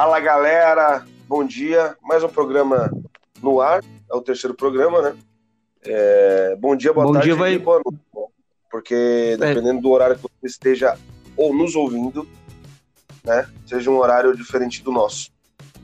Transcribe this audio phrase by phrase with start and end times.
[0.00, 1.96] Fala galera, bom dia.
[2.04, 2.88] Mais um programa
[3.42, 5.16] no ar, é o terceiro programa, né?
[5.82, 8.00] É, bom dia, boa Bom tarde dia, vai- e boa noite.
[8.70, 10.96] Porque dependendo do horário que você esteja
[11.36, 12.28] ou nos ouvindo,
[13.24, 13.50] né?
[13.66, 15.32] Seja um horário diferente do nosso.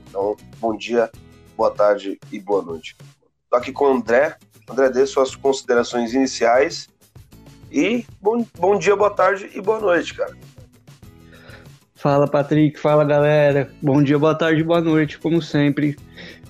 [0.07, 1.11] Então, bom dia,
[1.57, 2.95] boa tarde e boa noite.
[3.49, 4.37] Tô aqui com o André.
[4.69, 6.87] André, dê suas considerações iniciais.
[7.69, 10.33] E bom, bom dia, boa tarde e boa noite, cara.
[12.05, 12.79] Fala, Patrick.
[12.79, 13.67] Fala, galera.
[13.81, 15.95] Bom dia, boa tarde, boa noite, como sempre.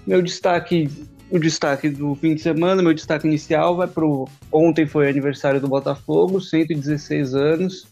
[0.05, 0.89] Meu destaque,
[1.31, 4.27] o destaque do fim de semana, meu destaque inicial vai pro.
[4.51, 7.87] Ontem foi aniversário do Botafogo, 116 anos.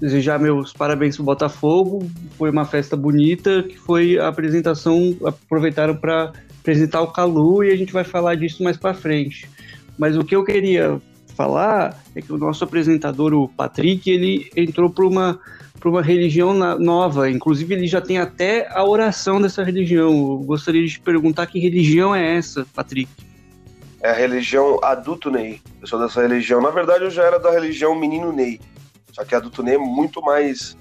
[0.00, 2.08] Desejar meus parabéns pro Botafogo.
[2.38, 5.16] Foi uma festa bonita, que foi a apresentação.
[5.24, 9.50] Aproveitaram para apresentar o Calu e a gente vai falar disso mais para frente.
[9.98, 11.02] Mas o que eu queria
[11.34, 15.40] falar é que o nosso apresentador, o Patrick, ele entrou para uma
[15.80, 17.30] para uma religião na- nova.
[17.30, 20.10] Inclusive, ele já tem até a oração dessa religião.
[20.10, 23.10] Eu gostaria de te perguntar que religião é essa, Patrick?
[24.02, 25.60] É a religião adulto Ney.
[25.80, 26.60] Eu sou dessa religião.
[26.60, 28.60] Na verdade, eu já era da religião menino Ney.
[29.12, 30.76] Só que adulto Ney é muito mais,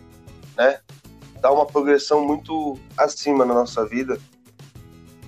[0.58, 0.78] né?
[1.42, 4.20] Dá uma progressão muito acima na nossa vida.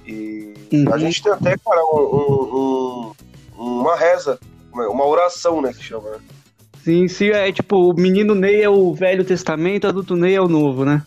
[0.05, 0.93] E Uhum.
[0.93, 3.11] a gente tem até, cara, um- um-
[3.57, 4.37] um- uma reza,
[4.73, 6.17] uma uma oração, né, que chama, né?
[6.83, 10.47] Sim, sim, é tipo, o menino Ney é o Velho Testamento, adulto Ney é o
[10.47, 11.03] Novo, né?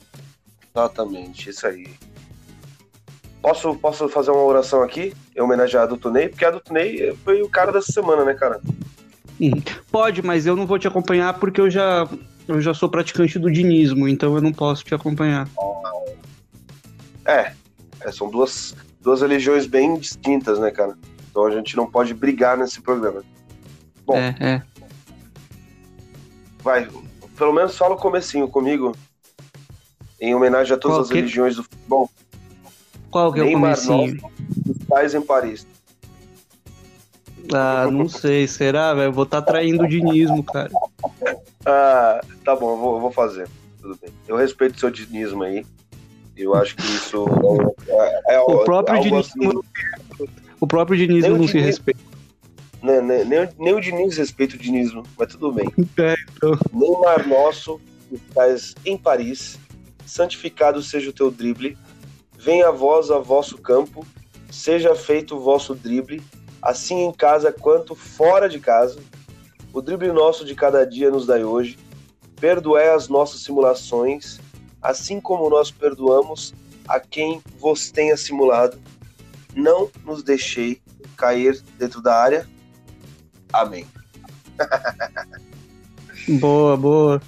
[0.75, 1.87] Exatamente, isso aí.
[3.43, 6.29] Posso, posso fazer uma oração aqui, em homenagem a Adulto Ney?
[6.29, 8.61] Porque Adulto Ney foi o cara dessa semana, né, cara?
[9.91, 12.09] Pode, mas eu não vou te acompanhar porque eu já,
[12.49, 15.49] eu já sou praticante do dinismo, então eu não posso te acompanhar.
[17.27, 17.53] É,
[18.01, 20.97] é, são duas, duas religiões bem distintas, né, cara?
[21.31, 23.23] Então a gente não pode brigar nesse programa.
[24.07, 24.17] Bom.
[24.17, 24.63] É, é.
[26.65, 26.89] Vai,
[27.37, 28.97] pelo menos fala o comecinho comigo,
[30.19, 32.11] em homenagem a todas Qual as que- religiões do futebol.
[33.11, 34.19] Qual que é o comecinho?
[34.89, 35.67] Pais em Paris.
[37.53, 39.13] Ah, não sei, será, velho?
[39.13, 40.71] Vou estar traindo o dinismo, cara.
[41.67, 43.47] Ah, tá bom, eu vou, eu vou fazer.
[43.83, 44.11] Tudo bem.
[44.27, 45.67] Eu respeito o seu dinismo aí.
[46.35, 47.27] Eu acho que isso
[47.87, 49.63] é, é O próprio dinismo, assim,
[50.59, 52.01] o próprio dinismo não se respeita.
[53.01, 55.71] Né, né, nem, nem o Diniz respeita o dinismo, mas tudo bem.
[55.99, 56.59] É, então.
[56.73, 59.59] Neymar nosso, que estás em Paris,
[60.07, 61.79] santificado seja o teu drible,
[62.39, 64.07] venha a vós a vosso campo,
[64.51, 66.23] seja feito o vosso drible,
[66.61, 69.01] assim em casa quanto fora de casa.
[69.73, 71.79] O drible nosso de cada dia nos dai hoje,
[72.41, 74.39] perdoai as nossas simulações,
[74.81, 76.55] assim como nós perdoamos
[76.87, 78.79] a quem vos tenha simulado.
[79.55, 80.81] Não nos deixei
[81.17, 82.49] cair dentro da área.
[83.55, 83.87] Amém.
[86.41, 87.23] Boa, boa.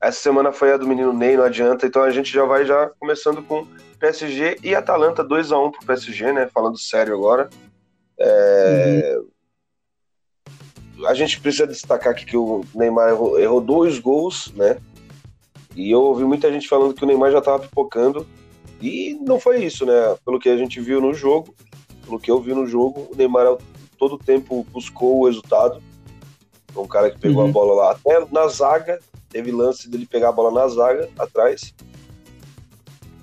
[0.00, 1.86] Essa semana foi a do menino Ney, não adianta.
[1.86, 3.66] Então a gente já vai já começando com
[4.00, 6.48] PSG e Atalanta 2 a 1 pro PSG, né?
[6.52, 7.48] Falando sério agora.
[8.18, 9.18] É,
[11.06, 14.78] A gente precisa destacar aqui que o Neymar errou, errou dois gols, né?
[15.74, 18.26] E eu ouvi muita gente falando que o Neymar já tava pipocando.
[18.80, 20.16] E não foi isso, né?
[20.24, 21.54] Pelo que a gente viu no jogo,
[22.04, 23.56] pelo que eu vi no jogo, o Neymar
[23.96, 25.82] todo o tempo buscou o resultado.
[26.72, 27.48] Foi um cara que pegou Uhum.
[27.48, 28.98] a bola lá até na zaga,
[29.30, 31.74] teve lance dele pegar a bola na zaga, atrás.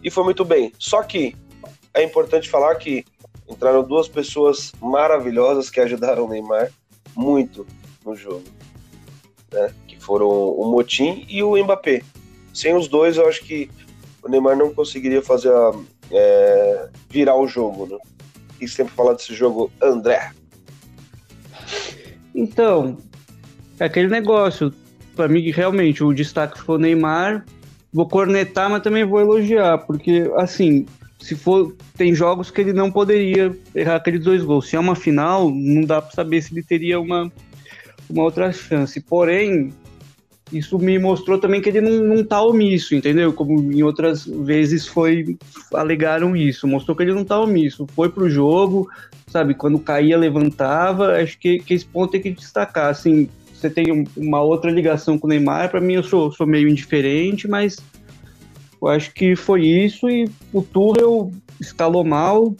[0.03, 0.73] E foi muito bem.
[0.78, 1.35] Só que
[1.94, 3.06] é importante falar que
[3.50, 6.72] entraram duas pessoas maravilhosas que ajudaram o Neymar
[7.16, 7.66] muito
[8.05, 8.44] no jogo.
[9.51, 9.73] Né?
[9.88, 12.01] Que foram o Motim e o Mbappé.
[12.53, 13.69] Sem os dois, eu acho que
[14.23, 15.72] o Neymar não conseguiria fazer a,
[16.11, 17.85] é, virar o jogo.
[17.85, 17.97] Né?
[18.59, 20.31] E sempre falar desse jogo, André.
[22.34, 22.97] Então,
[23.79, 24.74] é aquele negócio.
[25.16, 27.46] Pra mim, realmente, o destaque foi o Neymar.
[27.91, 30.85] Vou cornetar, mas também vou elogiar, porque, assim,
[31.19, 31.75] se for.
[31.96, 34.68] Tem jogos que ele não poderia errar aqueles dois gols.
[34.68, 37.31] Se é uma final, não dá pra saber se ele teria uma,
[38.09, 39.00] uma outra chance.
[39.00, 39.72] Porém,
[40.52, 43.32] isso me mostrou também que ele não, não tá omisso, entendeu?
[43.32, 45.37] Como em outras vezes foi.
[45.73, 46.67] alegaram isso.
[46.67, 47.87] Mostrou que ele não tá omisso.
[47.96, 48.90] Foi pro jogo,
[49.34, 49.56] sabe?
[49.56, 51.14] Quando caía, levantava.
[51.18, 52.90] Acho que, que esse ponto tem que destacar.
[52.91, 55.72] Assim, você tem um- uma outra ligação com o Neymar.
[55.72, 57.78] Para mim, eu sou, sou meio indiferente, mas
[58.80, 60.08] eu acho que foi isso.
[60.08, 62.56] E o Tuchel escalou mal.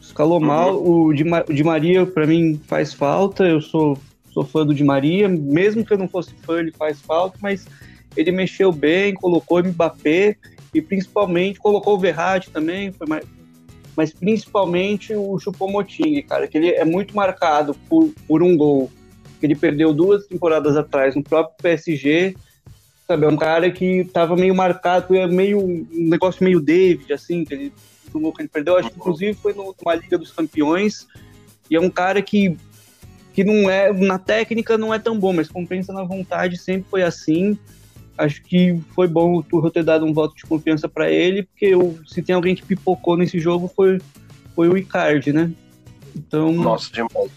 [0.00, 0.80] Escalou mal.
[0.80, 3.42] O Di, o Di Maria, para mim, faz falta.
[3.44, 3.98] Eu sou,
[4.32, 5.28] sou fã do Di Maria.
[5.28, 7.36] Mesmo que eu não fosse fã, ele faz falta.
[7.42, 7.66] Mas
[8.16, 10.36] ele mexeu bem, colocou o Mbappé.
[10.72, 12.92] E principalmente colocou o Verratti também.
[12.92, 13.24] Foi mais,
[13.96, 18.90] mas principalmente o Choupo-Moting, cara, que ele é muito marcado por, por um gol.
[19.40, 22.34] Que ele perdeu duas temporadas atrás no próprio PSG
[23.06, 27.44] Sabe, é um cara que tava meio marcado, é meio um negócio meio David, assim,
[27.44, 27.72] que ele,
[28.10, 31.06] que ele perdeu, acho que inclusive foi numa Liga dos Campeões,
[31.70, 32.56] e é um cara que,
[33.32, 37.04] que não é, na técnica não é tão bom, mas compensa na vontade, sempre foi
[37.04, 37.56] assim.
[38.16, 41.66] Acho que foi bom o Turro ter dado um voto de confiança para ele, porque
[41.66, 44.00] eu, se tem alguém que pipocou nesse jogo foi,
[44.54, 45.50] foi o Icardi, né?
[46.14, 46.50] Então.
[46.52, 47.30] Nossa, demais.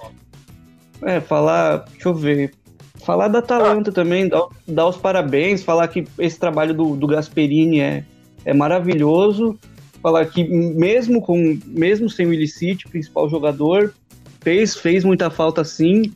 [1.02, 1.86] É, falar.
[1.92, 2.54] Deixa eu ver.
[2.96, 3.94] Falar da Atalanta ah.
[3.94, 8.04] também, dar, dar, os parabéns, falar que esse trabalho do, do Gasperini é,
[8.46, 9.58] é maravilhoso.
[10.02, 13.94] Falar que mesmo com mesmo sem o Illicite, principal jogador,
[14.40, 16.14] fez, fez muita falta sim,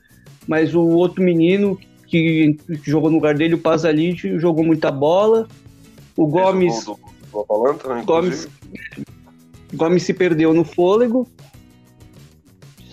[0.47, 1.77] mas o outro menino
[2.13, 5.47] que, que jogou no lugar dele, o Pazalic, jogou muita bola.
[6.15, 6.85] O Gomes.
[6.85, 6.99] Do,
[7.31, 8.47] do Atalanta, né, Gomes,
[9.73, 11.27] Gomes se perdeu no fôlego.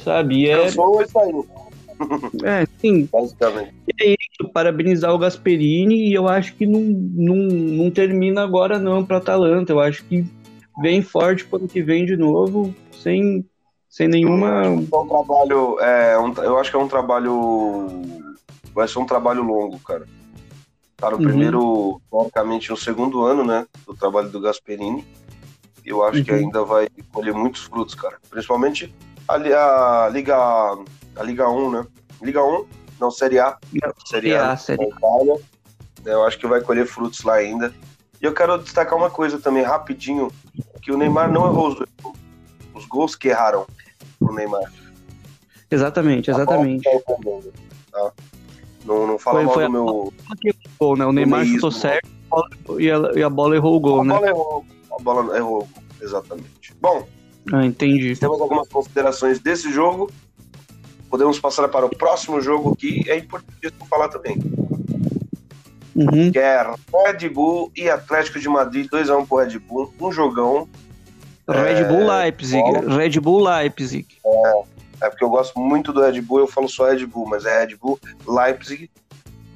[0.02, 0.48] Sabe?
[0.48, 0.64] É...
[0.64, 1.46] Cansou e saiu.
[2.42, 3.06] É, sim.
[3.12, 3.74] Basicamente.
[3.86, 8.78] E é isso, parabenizar o Gasperini e eu acho que não, não, não termina agora
[8.78, 9.70] não para Atalanta.
[9.72, 10.24] Eu acho que
[10.80, 13.44] vem forte para o que vem de novo, sem,
[13.86, 14.64] sem nenhuma.
[14.64, 15.78] É um trabalho.
[15.80, 17.86] É, um, eu acho que é um trabalho.
[18.74, 20.06] Vai ser um trabalho longo, cara.
[20.96, 21.24] Para o uhum.
[21.24, 23.66] primeiro, teoricamente, no segundo ano, né?
[23.86, 25.06] Do trabalho do Gasperini.
[25.84, 26.24] Eu acho uhum.
[26.24, 28.18] que ainda vai colher muitos frutos, cara.
[28.28, 28.94] Principalmente
[29.26, 30.36] a, a Liga
[31.16, 31.86] a Liga 1, né?
[32.22, 32.66] Liga 1,
[33.00, 33.56] não, Série A.
[34.04, 35.36] Série A, Série A.
[36.04, 37.74] Eu acho que vai colher frutos lá ainda.
[38.20, 40.30] E eu quero destacar uma coisa também, rapidinho,
[40.82, 41.86] que o Neymar não errou os,
[42.74, 43.66] os gols que erraram
[44.18, 44.70] pro Neymar.
[45.70, 46.88] Exatamente, exatamente.
[47.90, 48.12] Tá?
[48.84, 50.12] Não, não fala foi, mal foi do meu...
[50.78, 51.06] Gol, né?
[51.06, 52.08] O Neymar chutou certo
[52.78, 54.14] e a, e a bola errou o gol, a né?
[54.14, 55.68] Bola errou, a bola errou,
[56.00, 56.74] exatamente.
[56.80, 57.06] Bom,
[57.52, 58.16] ah, entendi.
[58.16, 60.10] Temos algumas considerações desse jogo
[61.10, 64.38] podemos passar para o próximo jogo que é importante falar também.
[65.94, 66.30] Uhum.
[66.30, 70.68] Que é Red Bull e Atlético de Madrid, 2x1 pro Red Bull, um jogão.
[71.48, 71.84] Red é...
[71.84, 74.06] Bull Leipzig, Red Bull Leipzig.
[74.24, 74.62] É,
[75.02, 77.64] é porque eu gosto muito do Red Bull, eu falo só Red Bull, mas é
[77.64, 78.90] Red Bull Leipzig,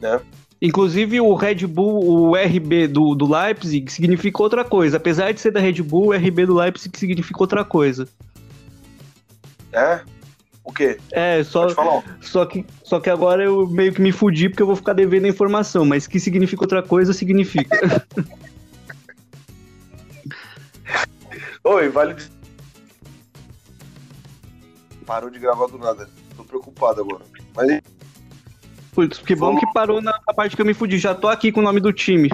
[0.01, 0.21] né?
[0.61, 4.97] Inclusive o Red Bull, o RB do, do Leipzig significa outra coisa.
[4.97, 8.09] Apesar de ser da Red Bull, o RB do Leipzig significa outra coisa.
[9.73, 10.01] É?
[10.65, 10.99] O quê?
[11.13, 11.67] É, só,
[12.23, 15.27] só, que, só que agora eu meio que me fudi porque eu vou ficar devendo
[15.27, 18.07] a informação, mas que significa outra coisa, significa.
[21.65, 22.17] Oi, vale.
[25.07, 26.09] Parou de gravar do nada.
[26.37, 27.25] Tô preocupado agora.
[27.55, 27.83] Mas.
[28.93, 30.99] Putz, que bom que parou na parte que eu me fudi.
[30.99, 32.31] Já tô aqui com o nome do time.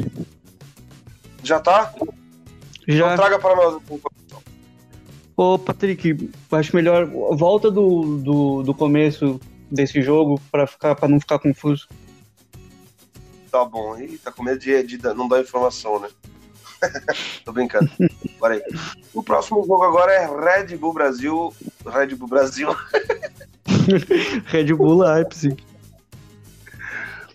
[1.42, 1.92] Já tá?
[2.86, 3.14] Já.
[3.14, 3.82] Então traga para nós
[5.36, 9.40] Ô, Patrick, acho melhor volta do, do, do começo
[9.70, 11.88] desse jogo para ficar para não ficar confuso.
[13.50, 13.96] Tá bom.
[13.98, 16.08] Ih, tá com medo de, de não dar informação, né?
[17.44, 17.90] Tô brincando.
[18.38, 18.62] Bora aí.
[19.12, 21.54] O próximo jogo agora é Red Bull Brasil.
[21.86, 22.74] Red Bull Brasil.
[24.46, 25.56] Red Bull Leipzig.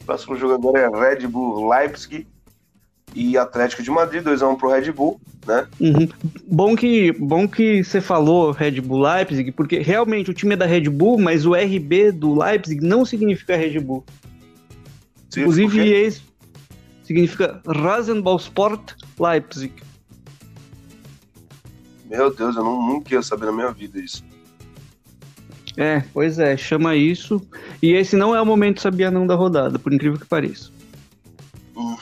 [0.02, 2.28] O próximo jogo agora é Red Bull Leipzig
[3.16, 5.66] e Atlético de Madrid, 2x1 pro Red Bull, né?
[5.80, 6.10] Uhum.
[6.46, 10.66] Bom que bom que você falou Red Bull Leipzig, porque realmente o time é da
[10.66, 14.04] Red Bull, mas o RB do Leipzig não significa Red Bull.
[15.30, 16.22] Sim, Inclusive, esse
[17.06, 19.74] significa Rasenballsport Leipzig.
[22.06, 24.24] Meu Deus, eu não, nunca ia saber na minha vida isso.
[25.78, 27.42] É, pois é, chama isso.
[27.82, 30.72] E esse não é o momento sabia não da rodada, por incrível que pareça.
[31.76, 31.98] Hum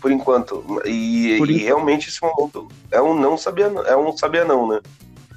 [0.00, 0.62] por enquanto.
[0.84, 1.64] E, por e enquanto.
[1.64, 4.80] realmente esse momento é um não sabia, é um sabia não, né?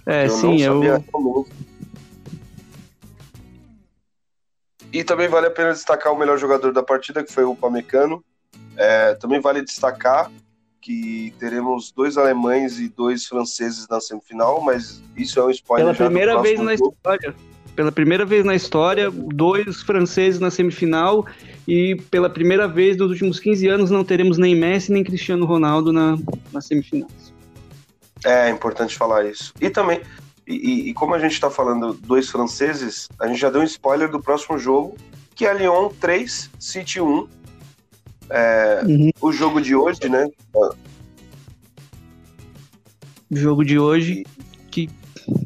[0.06, 1.48] É, eu sim, eu...
[4.92, 8.24] E também vale a pena destacar o melhor jogador da partida, que foi o Pamecano.
[8.78, 10.32] É, também vale destacar
[10.82, 15.96] que teremos dois alemães e dois franceses na semifinal, mas isso é um spoiler.
[15.96, 16.94] Pela primeira vez na jogo.
[16.94, 17.36] história.
[17.76, 21.26] Pela primeira vez na história, dois franceses na semifinal
[21.68, 25.92] e pela primeira vez dos últimos 15 anos não teremos nem Messi nem Cristiano Ronaldo
[25.92, 26.18] na,
[26.54, 27.34] na semifinais.
[28.24, 29.52] É, é importante falar isso.
[29.60, 30.02] E também,
[30.48, 34.10] e, e como a gente está falando dois franceses, a gente já deu um spoiler
[34.10, 34.96] do próximo jogo,
[35.34, 37.28] que é Lyon 3, City 1.
[38.30, 39.12] É, uhum.
[39.22, 40.28] O jogo de hoje, né?
[43.30, 44.26] O jogo de hoje
[44.72, 44.90] que,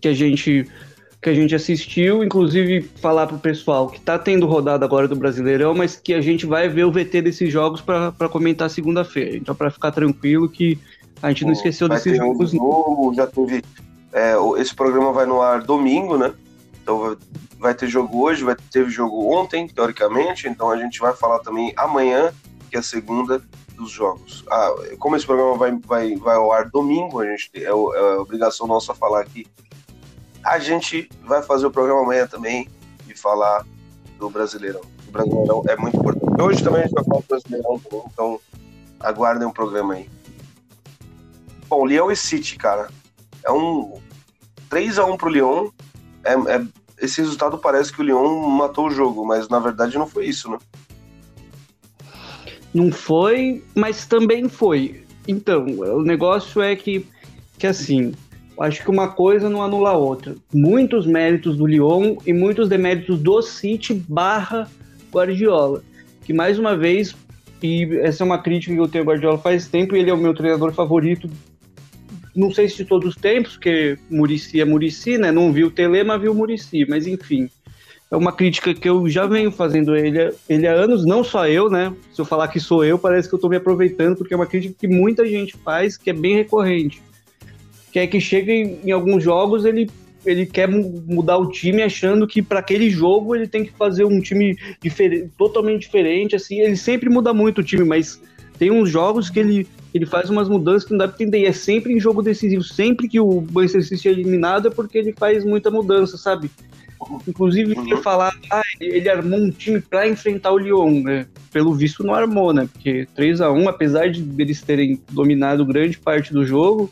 [0.01, 0.67] que a gente
[1.21, 5.73] que a gente assistiu, inclusive falar pro pessoal que tá tendo rodada agora do Brasileirão,
[5.73, 9.35] mas que a gente vai ver o VT desses jogos para comentar segunda-feira.
[9.35, 10.79] Então, para ficar tranquilo que
[11.21, 12.53] a gente não esqueceu desses jogos.
[12.53, 13.61] Um já teve.
[14.13, 16.33] É, esse programa vai no ar domingo, né?
[16.81, 17.17] Então
[17.59, 20.47] vai ter jogo hoje, vai teve jogo ontem, teoricamente.
[20.47, 22.31] Então a gente vai falar também amanhã,
[22.69, 23.41] que é segunda,
[23.79, 24.43] dos jogos.
[24.51, 28.21] Ah, como esse programa vai, vai, vai ao ar domingo, a gente é, é a
[28.21, 29.47] obrigação nossa falar aqui.
[30.43, 32.69] A gente vai fazer o programa amanhã também
[33.07, 33.65] e falar
[34.17, 34.81] do Brasileirão.
[35.07, 36.41] O Brasileirão é muito importante.
[36.41, 37.81] Hoje também a gente vai falar do Brasileirão
[38.13, 38.39] então
[38.99, 40.09] aguardem o um programa aí.
[41.67, 42.89] Bom, Leão e City, cara.
[43.43, 44.01] É um
[44.69, 45.69] 3 a 1 pro Lyon.
[46.23, 50.07] É, é, esse resultado parece que o Lyon matou o jogo, mas na verdade não
[50.07, 50.57] foi isso, né?
[52.73, 55.03] Não foi, mas também foi.
[55.27, 57.05] Então, o negócio é que,
[57.57, 58.13] que assim,
[58.59, 60.35] acho que uma coisa não anula a outra.
[60.53, 64.69] Muitos méritos do Lyon e muitos deméritos do City barra
[65.11, 65.83] Guardiola.
[66.23, 67.15] Que mais uma vez,
[67.61, 70.13] e essa é uma crítica que eu tenho ao Guardiola faz tempo, e ele é
[70.13, 71.29] o meu treinador favorito.
[72.35, 75.31] Não sei se de todos os tempos, porque Murici é Murici, né?
[75.31, 77.49] Não viu o Tele, mas viu Murici, mas enfim
[78.11, 81.69] é uma crítica que eu já venho fazendo ele, ele há anos, não só eu,
[81.69, 81.93] né?
[82.11, 84.47] Se eu falar que sou eu, parece que eu estou me aproveitando, porque é uma
[84.47, 87.01] crítica que muita gente faz, que é bem recorrente.
[87.91, 89.89] Que é que chega em, em alguns jogos, ele,
[90.25, 94.19] ele quer mudar o time achando que para aquele jogo ele tem que fazer um
[94.19, 98.19] time diferente, totalmente diferente, assim, ele sempre muda muito o time, mas
[98.57, 101.41] tem uns jogos que ele, ele faz umas mudanças que não dá para entender.
[101.41, 104.97] E é sempre em jogo decisivo, sempre que o Manchester City é eliminado é porque
[104.97, 106.49] ele faz muita mudança, sabe?
[107.27, 107.85] Inclusive, uhum.
[107.85, 111.25] ele falar, ah, ele armou um time para enfrentar o Lyon, né?
[111.51, 112.67] Pelo visto, não armou, né?
[112.71, 116.89] Porque 3 a 1 apesar de eles terem dominado grande parte do jogo,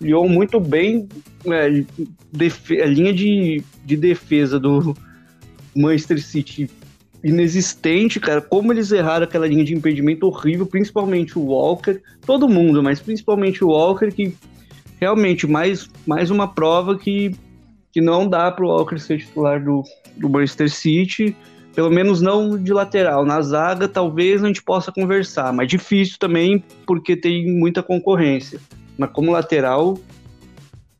[0.00, 1.08] Lyon muito bem,
[1.46, 1.66] é,
[2.82, 4.96] a linha de, de defesa do
[5.76, 6.70] Manchester City
[7.22, 8.40] inexistente, cara.
[8.40, 13.62] Como eles erraram aquela linha de impedimento horrível, principalmente o Walker, todo mundo, mas principalmente
[13.62, 14.34] o Walker, que
[14.98, 17.34] realmente mais, mais uma prova que
[17.92, 19.82] que não dá para o Walker ser titular do,
[20.16, 21.36] do Manchester City,
[21.74, 23.24] pelo menos não de lateral.
[23.24, 28.60] Na zaga, talvez a gente possa conversar, mas difícil também porque tem muita concorrência.
[28.96, 29.98] Mas como lateral,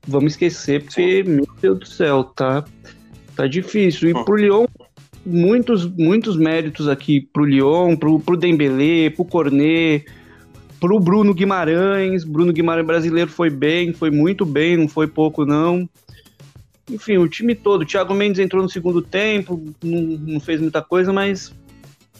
[0.06, 2.64] vamos esquecer, porque, meu Deus do céu, tá,
[3.36, 4.08] tá difícil.
[4.08, 4.24] E hum.
[4.24, 4.66] pro Lyon,
[5.24, 10.06] muitos, muitos méritos aqui pro Lyon, pro, pro Dembélé, pro Cornet,
[10.80, 12.24] pro Bruno Guimarães.
[12.24, 15.88] Bruno Guimarães brasileiro foi bem, foi muito bem, não foi pouco não
[16.90, 17.82] enfim, o time todo.
[17.82, 21.52] O Thiago Mendes entrou no segundo tempo, não, não fez muita coisa, mas,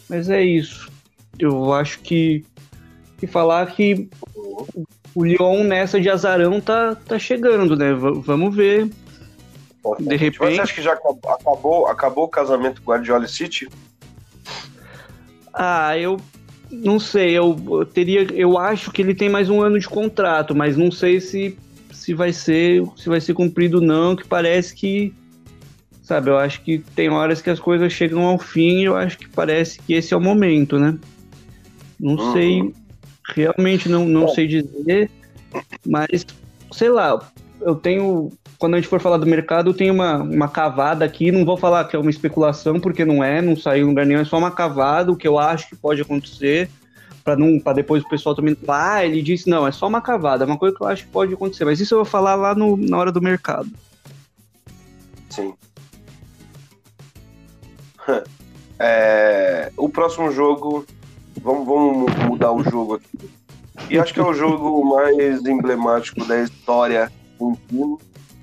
[0.09, 0.89] mas é isso.
[1.37, 2.45] Eu acho que,
[3.17, 4.09] que falar que
[5.13, 7.93] o Lyon nessa de azarão tá, tá chegando, né?
[7.93, 8.89] V vamos ver.
[9.99, 10.55] de repente.
[10.55, 13.67] Você acha que já acabou, acabou o casamento Guardiola City?
[15.53, 16.17] Ah, eu
[16.71, 20.55] não sei, eu, eu teria, eu acho que ele tem mais um ano de contrato,
[20.55, 21.57] mas não sei se
[22.01, 25.13] se vai ser se vai ser cumprido ou não, que parece que
[26.01, 29.19] sabe, eu acho que tem horas que as coisas chegam ao fim e eu acho
[29.19, 30.97] que parece que esse é o momento, né?
[31.99, 32.33] Não uhum.
[32.33, 32.73] sei,
[33.35, 35.11] realmente não, não sei dizer,
[35.85, 36.25] mas
[36.71, 37.19] sei lá,
[37.61, 41.31] eu tenho quando a gente for falar do mercado, eu tenho uma, uma cavada aqui,
[41.31, 44.21] não vou falar que é uma especulação, porque não é, não saiu em lugar nenhum,
[44.21, 46.67] é só uma cavada, o que eu acho que pode acontecer
[47.23, 50.43] para não para depois o pessoal também ah, ele disse, não, é só uma cavada,
[50.43, 52.55] é uma coisa que eu acho que pode acontecer, mas isso eu vou falar lá
[52.55, 53.69] no, na hora do mercado.
[55.29, 55.53] Sim.
[58.83, 60.87] É, o próximo jogo,
[61.39, 63.29] vamos, vamos mudar o jogo aqui.
[63.91, 67.97] E acho que é o jogo mais emblemático da história de um time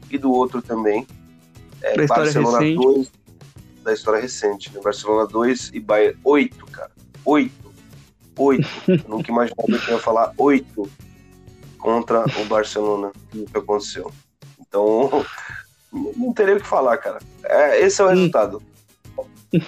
[0.08, 1.04] e do outro também.
[1.82, 2.84] É, da Barcelona recente.
[2.84, 3.12] 2,
[3.82, 4.80] da história recente, né?
[4.80, 6.92] Barcelona 2 e Bayern 8, cara.
[7.24, 7.67] 8
[8.38, 8.68] oito.
[9.08, 10.88] Nunca imaginava que ia falar oito
[11.78, 14.10] contra o Barcelona, o que aconteceu.
[14.60, 15.24] Então,
[15.92, 17.18] não teria o que falar, cara.
[17.44, 18.62] É, esse é o resultado.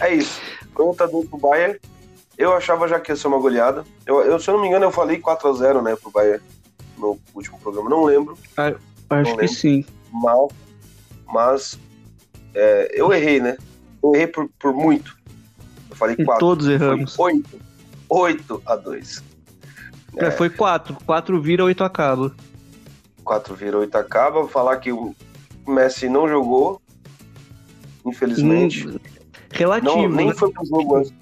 [0.00, 0.40] É isso.
[0.74, 1.78] Conta do Bayern.
[2.36, 3.84] Eu achava já que ia ser uma goleada.
[4.06, 6.42] Eu, eu, se eu não me engano, eu falei 4x0, né, pro Bayern
[6.98, 7.88] no último programa.
[7.88, 8.36] Não lembro.
[8.56, 8.74] Ah,
[9.10, 9.84] acho que sim.
[10.10, 10.50] Mal.
[11.26, 11.78] Mas
[12.54, 13.56] é, eu errei, né?
[14.02, 15.16] Eu errei por, por muito.
[15.88, 16.38] Eu falei 4.
[16.38, 17.14] Todos erramos.
[17.14, 17.69] Foi 8.
[18.10, 19.24] 8 a 2.
[20.16, 20.96] É, é foi 4.
[21.06, 22.34] 4 vira, 8 acaba.
[23.24, 24.40] 4 vira, 8 acaba.
[24.40, 25.14] Vou falar que o
[25.66, 26.82] Messi não jogou,
[28.04, 28.88] infelizmente.
[28.88, 28.98] Hum,
[29.52, 29.96] relativo.
[29.96, 30.34] Não, nem né?
[30.34, 31.14] foi pro jogo antes.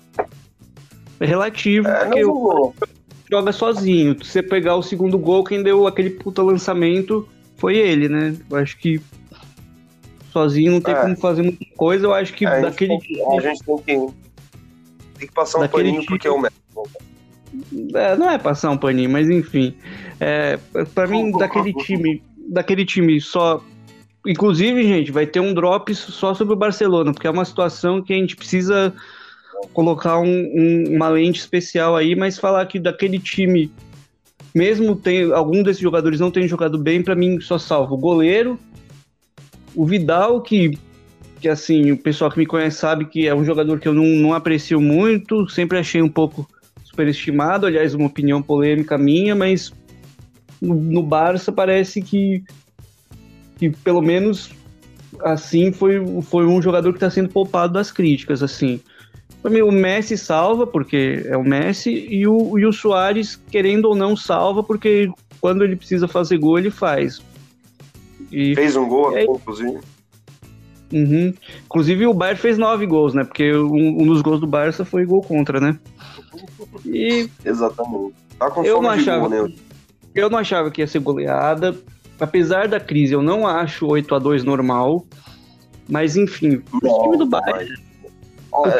[1.20, 2.72] Relativo, é, porque o
[3.30, 4.16] joga sozinho.
[4.24, 8.34] Se você pegar o segundo gol, quem deu aquele puta lançamento foi ele, né?
[8.48, 9.00] Eu acho que
[10.32, 11.00] sozinho não tem é.
[11.00, 12.06] como fazer muita coisa.
[12.06, 12.94] Eu acho que é, daquele.
[12.94, 14.14] A gente, a gente tem que
[15.18, 16.12] tem que passar um paninho tipo...
[16.12, 16.56] porque é o Messi.
[17.94, 19.74] É, não é passar um paninho, mas enfim.
[20.20, 20.58] É,
[20.94, 23.62] para mim, daquele time, daquele time só.
[24.26, 28.12] Inclusive, gente, vai ter um drop só sobre o Barcelona, porque é uma situação que
[28.12, 28.92] a gente precisa
[29.72, 33.70] colocar um, um, uma lente especial aí, mas falar que daquele time,
[34.54, 38.58] mesmo tem algum desses jogadores não tem jogado bem, para mim só salvo o goleiro,
[39.74, 40.78] o Vidal, que,
[41.40, 44.04] que assim, o pessoal que me conhece sabe que é um jogador que eu não,
[44.04, 46.48] não aprecio muito, sempre achei um pouco
[46.98, 49.72] superestimado, aliás, uma opinião polêmica minha, mas
[50.60, 52.42] no, no Barça parece que,
[53.56, 54.50] que pelo menos
[55.20, 58.80] assim foi, foi um jogador que está sendo poupado das críticas, assim.
[59.40, 63.84] Para mim, o Messi salva, porque é o Messi, e o, e o Soares, querendo
[63.84, 65.08] ou não, salva, porque
[65.40, 67.22] quando ele precisa fazer gol, ele faz.
[68.32, 69.78] E, fez um gol, é, inclusive.
[70.92, 71.34] Uhum.
[71.66, 73.24] Inclusive o Bayern fez nove gols, né?
[73.24, 75.78] Porque um, um, dos gols do Barça foi gol contra, né?
[76.84, 78.14] E Exatamente.
[78.38, 79.52] Tá com eu não achava, gol, né?
[80.14, 81.76] Eu não achava que ia ser goleada
[82.20, 85.06] apesar da crise, eu não acho 8 a 2 normal.
[85.88, 87.70] Mas enfim, o time do Bayern.
[87.70, 87.88] Mas...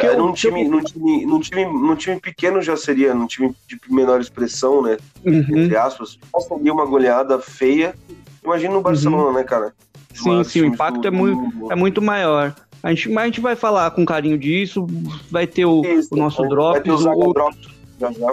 [0.03, 3.79] É, num, time, num, time, num, time, num time pequeno já seria, num time de
[3.89, 4.97] menor expressão, né?
[5.25, 5.59] Uhum.
[5.59, 7.95] Entre aspas, já seria uma goleada feia.
[8.43, 9.33] Imagina no Barcelona, uhum.
[9.33, 9.73] né, cara?
[10.13, 12.53] Sim, sim, o impacto é muito, é muito maior.
[12.81, 14.87] A gente, mas a gente vai falar com carinho disso,
[15.29, 16.73] vai ter o, Isso, o nosso Drops.
[16.73, 17.79] Vai ter o Zaga Drops.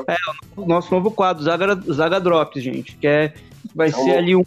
[0.06, 0.16] É,
[0.56, 3.34] o nosso novo quadro, Zaga, Zaga Drops, gente, que é
[3.74, 4.44] vai ser ali um,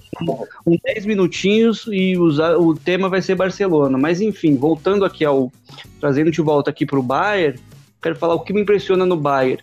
[0.66, 3.98] um 10 minutinhos e usar, o tema vai ser Barcelona.
[3.98, 5.51] Mas enfim, voltando aqui ao.
[6.00, 7.60] trazendo de volta aqui para o Bayern,
[8.01, 9.62] quero falar o que me impressiona no Bayern.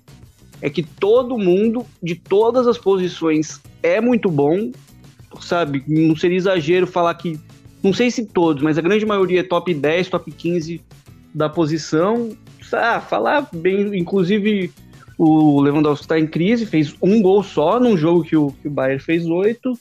[0.62, 4.71] É que todo mundo, de todas as posições, é muito bom,
[5.40, 5.83] sabe?
[5.87, 7.38] Não seria exagero falar que.
[7.83, 10.80] Não sei se todos, mas a grande maioria é top 10, top 15
[11.35, 12.37] da posição.
[12.73, 14.73] Ah, falar bem, inclusive
[15.18, 18.71] o Lewandowski está em crise, fez um gol só num jogo que o, que o
[18.71, 19.78] Bayern fez oito.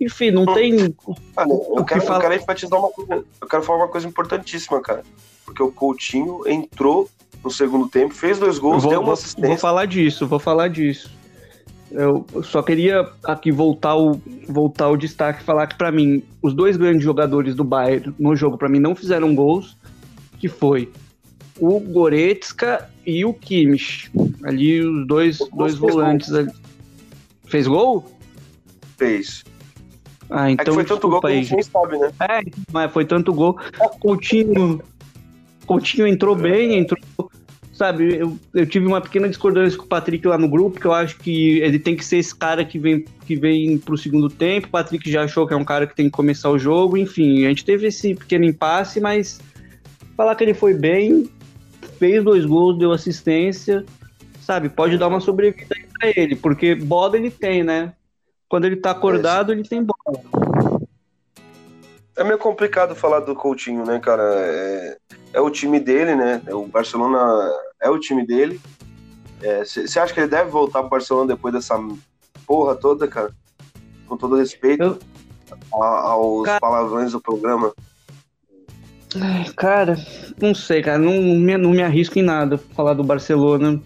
[0.00, 0.92] Enfim, não tem.
[1.34, 3.24] Cara, eu, quero, eu quero enfatizar uma coisa.
[3.40, 5.02] Eu quero falar uma coisa importantíssima, cara.
[5.44, 7.08] Porque o Coutinho entrou
[7.44, 9.48] no segundo tempo, fez dois gols, vou, deu uma assistência.
[9.48, 11.10] Vou falar disso, vou falar disso.
[11.92, 16.76] Eu só queria aqui voltar o, voltar o destaque falar que para mim os dois
[16.76, 19.76] grandes jogadores do Bayern no jogo para mim não fizeram gols,
[20.38, 20.90] que foi
[21.58, 24.10] o Goretzka e o Kimmich.
[24.42, 26.50] Ali os dois, dois volantes ali.
[27.44, 28.10] Fez gol?
[28.96, 29.44] Fez.
[30.30, 30.62] Ah, então.
[30.62, 32.10] É então foi tanto gol que a gente sabe, né?
[32.20, 32.40] É,
[32.72, 33.58] mas foi tanto gol.
[34.00, 34.80] Coutinho.
[35.66, 37.00] Coutinho entrou bem, entrou.
[37.72, 40.92] Sabe, eu, eu tive uma pequena discordância com o Patrick lá no grupo, que eu
[40.92, 44.66] acho que ele tem que ser esse cara que vem, que vem pro segundo tempo.
[44.66, 46.98] O Patrick já achou que é um cara que tem que começar o jogo.
[46.98, 49.40] Enfim, a gente teve esse pequeno impasse, mas
[50.14, 51.30] falar que ele foi bem,
[51.98, 53.84] fez dois gols, deu assistência,
[54.42, 54.68] sabe?
[54.68, 57.94] Pode dar uma sobrevida aí pra ele, porque bola ele tem, né?
[58.48, 60.20] Quando ele tá acordado, ele tem bola.
[62.14, 64.22] É meio complicado falar do Coutinho, né, cara?
[64.22, 64.98] É,
[65.32, 66.42] é o time dele, né?
[66.50, 68.60] O Barcelona é o time dele.
[69.64, 71.76] Você é, acha que ele deve voltar pro Barcelona depois dessa
[72.46, 73.30] porra toda, cara?
[74.06, 74.98] Com todo respeito Eu...
[75.72, 76.60] aos cara...
[76.60, 77.72] palavrões do programa.
[79.56, 79.96] Cara,
[80.40, 80.98] não sei, cara.
[80.98, 83.80] Não, não, me, não me arrisco em nada falar do Barcelona.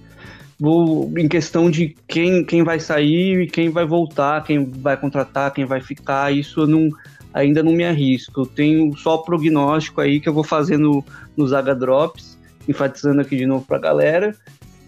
[0.59, 5.53] Vou, em questão de quem, quem vai sair e quem vai voltar, quem vai contratar,
[5.53, 6.89] quem vai ficar, isso eu não,
[7.37, 8.41] ainda não me arrisco.
[8.41, 11.05] Eu tenho só prognóstico aí que eu vou fazer no,
[11.37, 14.35] no Zaga Drops, enfatizando aqui de novo pra galera.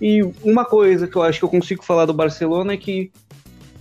[0.01, 3.11] E uma coisa que eu acho que eu consigo falar do Barcelona é que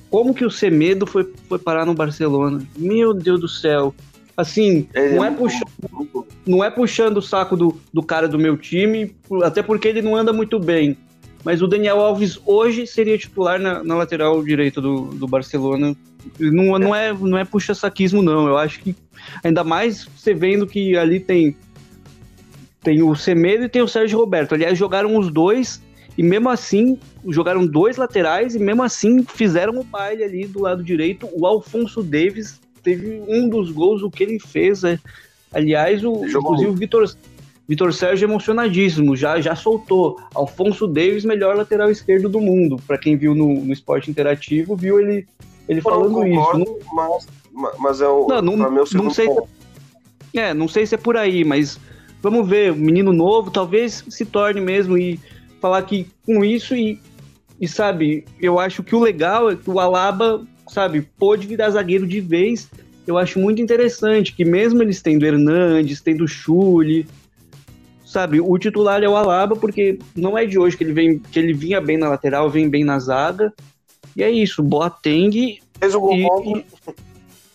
[0.10, 2.62] como que o Semedo foi, foi parar no Barcelona?
[2.78, 3.96] Meu Deus do céu.
[4.36, 8.58] Assim, é, não, é puxando, não é puxando o saco do, do cara do meu
[8.58, 10.98] time, até porque ele não anda muito bem.
[11.44, 15.96] Mas o Daniel Alves hoje seria titular na, na lateral direita do, do Barcelona.
[16.40, 18.48] Não, não, é, não é puxa-saquismo, não.
[18.48, 18.96] Eu acho que
[19.44, 21.56] ainda mais você vendo que ali tem
[22.82, 24.54] tem o Semedo e tem o Sérgio Roberto.
[24.54, 25.82] Aliás, jogaram os dois
[26.18, 30.84] e mesmo assim jogaram dois laterais e mesmo assim fizeram o baile ali do lado
[30.84, 31.28] direito.
[31.34, 34.98] O Alfonso Davis teve um dos gols, o que ele fez, é,
[35.52, 37.06] aliás, o, inclusive o Vitor,
[37.68, 40.18] Vitor Sérgio emocionadíssimo, já, já soltou.
[40.34, 42.78] Alfonso Davis, melhor lateral esquerdo do mundo.
[42.88, 45.28] Para quem viu no, no esporte interativo, viu ele,
[45.68, 46.80] ele falando concordo, isso.
[46.94, 47.28] Mas,
[47.80, 49.40] mas é o não, não, meu não sei se,
[50.36, 51.80] é, é, não sei se é por aí, mas
[52.22, 55.20] vamos ver, menino novo, talvez se torne mesmo e
[55.60, 57.00] falar que com isso e,
[57.60, 62.06] e sabe, eu acho que o legal é que o Alaba sabe, pôde virar zagueiro
[62.06, 62.70] de vez.
[63.06, 67.08] Eu acho muito interessante que mesmo eles tendo Hernandes, tendo Chuli,
[68.06, 71.40] sabe, o titular é o Alaba, porque não é de hoje que ele vem, que
[71.40, 73.54] ele vinha bem na lateral, vem bem na zaga.
[74.18, 75.60] E é isso, Boateng.
[75.80, 76.64] Fez o gol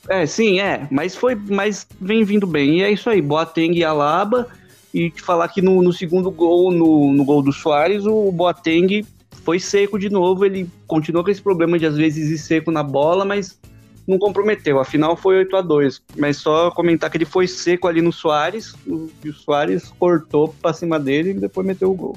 [0.09, 2.79] É, sim, é, mas foi, mas vem vindo bem.
[2.79, 4.47] E é isso aí, Boateng e Alaba.
[4.95, 9.05] E te falar que no, no segundo gol, no, no gol do Soares, o Boateng
[9.43, 10.45] foi seco de novo.
[10.45, 13.59] Ele continuou com esse problema de às vezes ir seco na bola, mas
[14.07, 14.79] não comprometeu.
[14.79, 18.75] Afinal foi 8 a 2 Mas só comentar que ele foi seco ali no Soares,
[18.87, 22.17] e o Soares cortou pra cima dele e depois meteu o gol.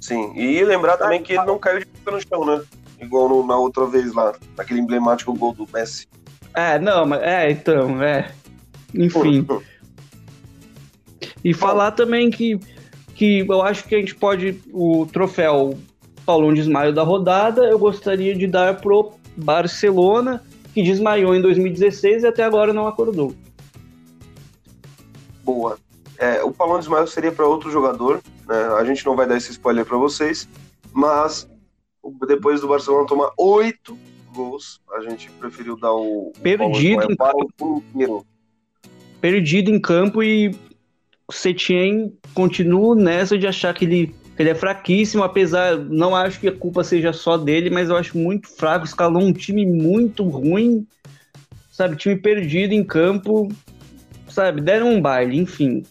[0.00, 2.62] Sim, e lembrar também que ele não caiu de boca no chão, né?
[3.02, 6.06] Igual no, na outra vez lá, naquele emblemático gol do Messi.
[6.54, 8.30] É, não, mas é, então, é.
[8.94, 9.46] Enfim.
[11.42, 12.60] e falar também que,
[13.14, 14.60] que eu acho que a gente pode.
[14.72, 15.76] O troféu
[16.24, 22.26] Paulão Desmaio da rodada, eu gostaria de dar pro Barcelona, que desmaiou em 2016 e
[22.26, 23.34] até agora não acordou.
[25.42, 25.78] Boa.
[26.18, 28.64] É, o Paulão Desmaio seria para outro jogador, né?
[28.78, 30.48] A gente não vai dar esse spoiler para vocês,
[30.92, 31.48] mas
[32.26, 33.96] depois do Barcelona tomar oito
[34.34, 38.26] gols, a gente preferiu dar o perdido o para o inteiro.
[39.20, 40.54] Perdido em campo e
[41.28, 46.40] o Setien continua nessa de achar que ele, que ele é fraquíssimo, apesar, não acho
[46.40, 50.24] que a culpa seja só dele, mas eu acho muito fraco, escalou um time muito
[50.24, 50.86] ruim,
[51.70, 53.48] sabe, time perdido em campo,
[54.28, 55.84] sabe, deram um baile, enfim.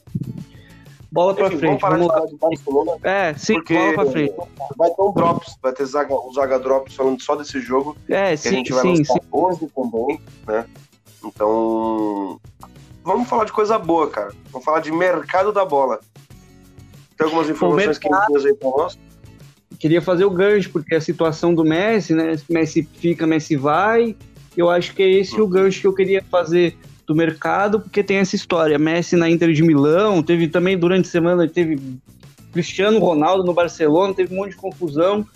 [1.11, 1.81] Bola pra Enfim, frente.
[1.81, 2.49] Vamos, vamos lá.
[2.49, 4.33] Barcelona, é, sim, bola pra frente.
[4.77, 7.97] Vai ter um drops, vai ter zaga, um zaga drops falando só desse jogo.
[8.07, 9.27] É, sim, a gente vai sim, lançar sim.
[9.29, 10.65] hoje também, né?
[11.23, 12.39] Então,
[13.03, 14.31] vamos falar de coisa boa, cara.
[14.51, 15.99] Vamos falar de mercado da bola.
[17.17, 18.97] Tem algumas informações que ele aí pra nós?
[19.77, 22.37] Queria fazer o gancho, porque a situação do Messi, né?
[22.49, 24.15] Messi fica, Messi vai.
[24.55, 25.43] Eu acho que é esse uhum.
[25.43, 26.77] o gancho que eu queria fazer
[27.11, 28.79] do mercado, porque tem essa história.
[28.79, 31.77] Messi na Inter de Milão, teve também durante a semana, teve
[32.53, 35.27] Cristiano Ronaldo no Barcelona, teve um monte de confusão.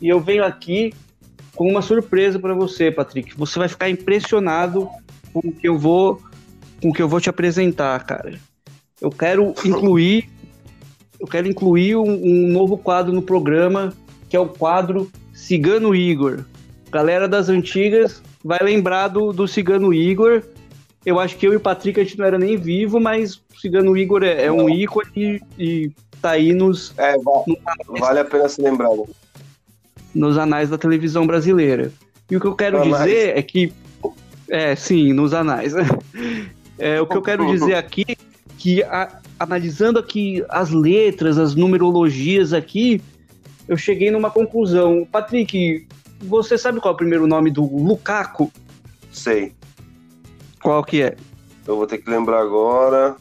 [0.00, 0.92] E eu venho aqui
[1.54, 3.36] com uma surpresa para você, Patrick.
[3.36, 4.88] Você vai ficar impressionado
[5.32, 6.20] com o que eu vou
[6.82, 8.40] com que eu vou te apresentar, cara.
[9.00, 10.28] Eu quero incluir
[11.20, 13.92] eu quero incluir um, um novo quadro no programa,
[14.28, 16.44] que é o quadro Cigano Igor.
[16.90, 20.42] Galera das antigas vai lembrar do, do Cigano Igor,
[21.04, 23.60] eu acho que eu e o Patrick a gente não era nem vivo, mas o
[23.60, 26.92] Cigano Igor é, é um ícone e, e tá aí nos.
[26.98, 27.60] É, vale,
[27.98, 28.90] vale a pena se lembrar.
[28.90, 29.04] Né?
[30.14, 31.92] Nos anais da televisão brasileira.
[32.30, 33.72] E o que eu quero dizer é que.
[34.48, 35.72] É, sim, nos anais.
[36.82, 38.06] É, o que eu quero dizer aqui
[38.56, 43.02] que a, analisando aqui as letras, as numerologias aqui,
[43.68, 45.06] eu cheguei numa conclusão.
[45.12, 45.86] Patrick,
[46.20, 48.50] você sabe qual é o primeiro nome do Lukaku?
[49.12, 49.52] Sei.
[50.62, 51.16] Qual que é?
[51.66, 53.16] Eu vou ter que lembrar agora.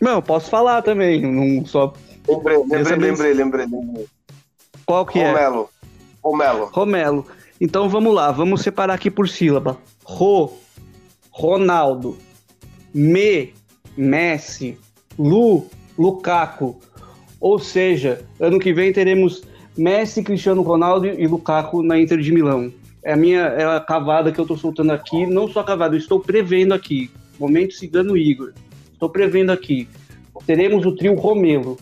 [0.00, 1.92] Não, posso falar também, não só.
[2.26, 4.06] Lembrei, lembrei, lembrei, lembrei, lembrei.
[4.86, 5.34] Qual que Romelo.
[5.34, 5.44] é?
[5.46, 5.70] Romelo.
[6.22, 6.70] Romelo.
[6.72, 7.26] Romelo.
[7.60, 9.78] Então vamos lá, vamos separar aqui por sílaba.
[10.04, 10.52] Ro,
[11.30, 12.16] Ronaldo.
[12.92, 13.52] Me,
[13.96, 14.78] Messi.
[15.18, 15.66] Lu,
[15.98, 16.76] Lukaku.
[17.40, 19.42] Ou seja, ano que vem teremos
[19.76, 22.72] Messi, Cristiano Ronaldo e Lukaku na Inter de Milão
[23.04, 25.94] é a minha é a cavada que eu estou soltando aqui, não só a cavada,
[25.94, 27.10] eu estou prevendo aqui.
[27.38, 28.52] Momento Cigano Igor.
[28.92, 29.86] Estou prevendo aqui.
[30.46, 31.72] Teremos o trio Romelo.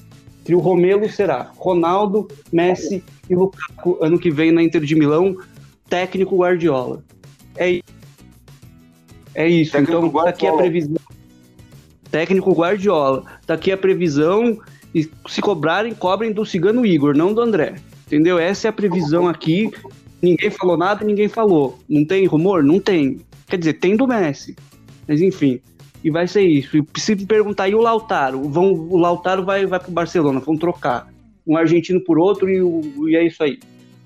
[0.41, 5.37] O trio Romelo será Ronaldo, Messi e Lukaku ano que vem na Inter de Milão,
[5.89, 7.05] técnico Guardiola.
[7.57, 7.85] É isso.
[9.35, 9.73] É isso.
[9.73, 10.97] Técnico então, tá aqui a previsão.
[12.11, 13.25] Técnico Guardiola.
[13.47, 14.59] Tá aqui a previsão.
[14.95, 17.77] E se cobrarem, cobrem do Cigano Igor, não do André.
[18.07, 18.39] Entendeu?
[18.39, 19.71] Essa é a previsão aqui
[20.23, 21.79] ninguém falou nada, ninguém falou.
[21.89, 22.63] Não tem rumor?
[22.63, 23.21] Não tem.
[23.49, 24.57] Quer dizer, tem do Messi.
[25.07, 25.61] Mas enfim.
[26.05, 26.77] E vai ser isso.
[26.77, 28.43] E se perguntar, e o Lautaro?
[28.49, 31.13] Vão, o Lautaro vai, vai pro Barcelona, vão trocar.
[31.47, 33.59] Um argentino por outro e, e é isso aí.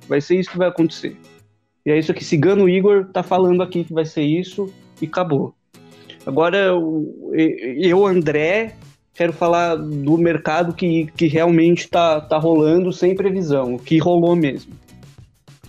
[0.08, 1.16] Vai ser isso que vai acontecer.
[1.84, 5.54] E é isso que Cigano Igor tá falando aqui que vai ser isso e acabou.
[6.26, 6.72] Agora,
[7.78, 8.74] eu, André,
[9.14, 14.34] quero falar do mercado que, que realmente tá, tá rolando sem previsão, o que rolou
[14.34, 14.72] mesmo.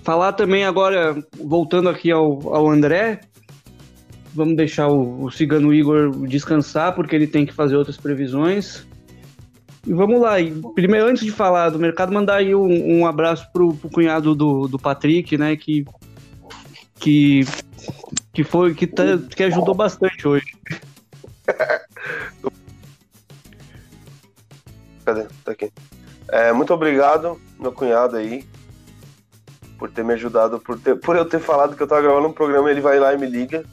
[0.07, 3.19] Falar também agora, voltando aqui ao, ao André,
[4.33, 8.87] vamos deixar o, o Cigano Igor descansar, porque ele tem que fazer outras previsões.
[9.85, 13.51] E vamos lá, e primeiro, antes de falar do mercado, mandar aí um, um abraço
[13.51, 15.83] pro, pro cunhado do, do Patrick, né, que,
[16.95, 17.41] que,
[18.31, 19.03] que foi, que, tá,
[19.35, 20.45] que ajudou bastante hoje.
[25.03, 25.27] Cadê?
[25.43, 25.69] Tá aqui.
[26.29, 28.45] É, muito obrigado, meu cunhado aí,
[29.77, 32.33] por ter me ajudado, por, ter, por eu ter falado que eu tava gravando um
[32.33, 33.63] programa, ele vai lá e me liga.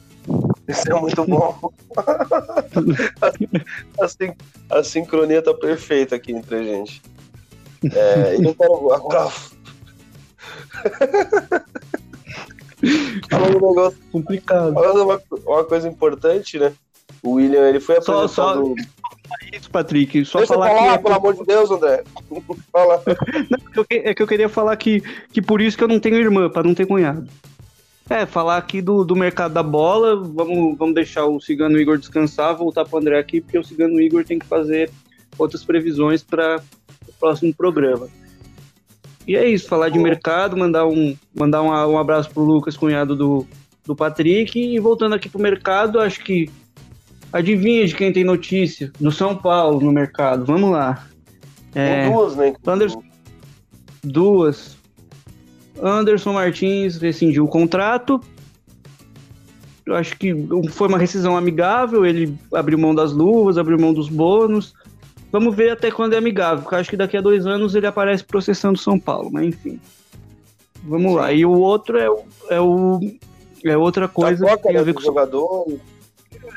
[0.67, 1.73] Isso é muito bom.
[4.01, 4.33] a, sin
[4.71, 7.03] a sincronia tá perfeita aqui entre a gente.
[7.93, 9.31] É, eu quero agora.
[13.33, 14.73] Um negócio complicado.
[14.73, 16.73] Uma, uma coisa importante, né?
[17.23, 18.29] O William, ele foi apresentado...
[18.29, 18.75] Só, só,
[19.53, 20.25] isso, Patrick.
[20.25, 22.05] Só Deixa falar, falar que é pelo amor de Deus, André.
[22.73, 23.03] Fala.
[23.77, 26.49] Não, é que eu queria falar que, que por isso que eu não tenho irmã,
[26.51, 27.29] para não ter cunhado.
[28.09, 32.55] É, falar aqui do, do mercado da bola, vamos, vamos deixar o Cigano Igor descansar,
[32.55, 34.91] voltar para o André aqui, porque o Cigano Igor tem que fazer
[35.39, 36.61] outras previsões para
[37.09, 38.09] o próximo programa.
[39.27, 43.17] E é isso, falar de mercado, mandar um, mandar um, um abraço pro Lucas, cunhado
[43.17, 43.47] do,
[43.87, 46.51] do Patrick, e voltando aqui pro mercado, acho que
[47.35, 48.92] adivinha de quem tem notícia?
[49.01, 51.05] No São Paulo, no mercado, vamos lá.
[51.75, 52.55] É, duas, né?
[52.64, 53.03] Anderson,
[54.05, 54.77] duas.
[55.83, 58.20] Anderson Martins rescindiu o contrato.
[59.85, 60.33] Eu acho que
[60.70, 64.73] foi uma rescisão amigável, ele abriu mão das luvas, abriu mão dos bônus.
[65.33, 68.23] Vamos ver até quando é amigável, porque acho que daqui a dois anos ele aparece
[68.23, 69.81] processando São Paulo, mas enfim.
[70.85, 71.16] Vamos Sim.
[71.16, 71.33] lá.
[71.33, 72.07] E o outro é,
[72.55, 73.01] é, o,
[73.64, 75.66] é outra coisa que tem a ver com o jogador.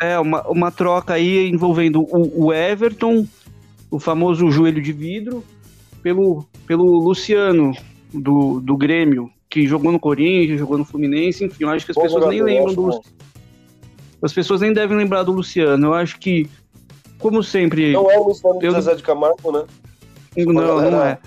[0.02, 3.26] É, uma, uma troca aí envolvendo o, o Everton,
[3.89, 5.43] o famoso joelho de vidro,
[6.02, 7.73] pelo, pelo Luciano,
[8.13, 11.95] do, do Grêmio, que jogou no Corinthians, jogou no Fluminense, enfim, eu acho que as
[11.95, 13.02] Bom pessoas jogador, nem lembram do.
[14.21, 15.88] As pessoas nem devem lembrar do Luciano.
[15.88, 16.50] Eu acho que,
[17.19, 17.91] como sempre.
[17.91, 18.71] Não é o Luciano eu...
[18.71, 19.65] Zezé de Camargo, né?
[20.36, 21.17] Não, não é.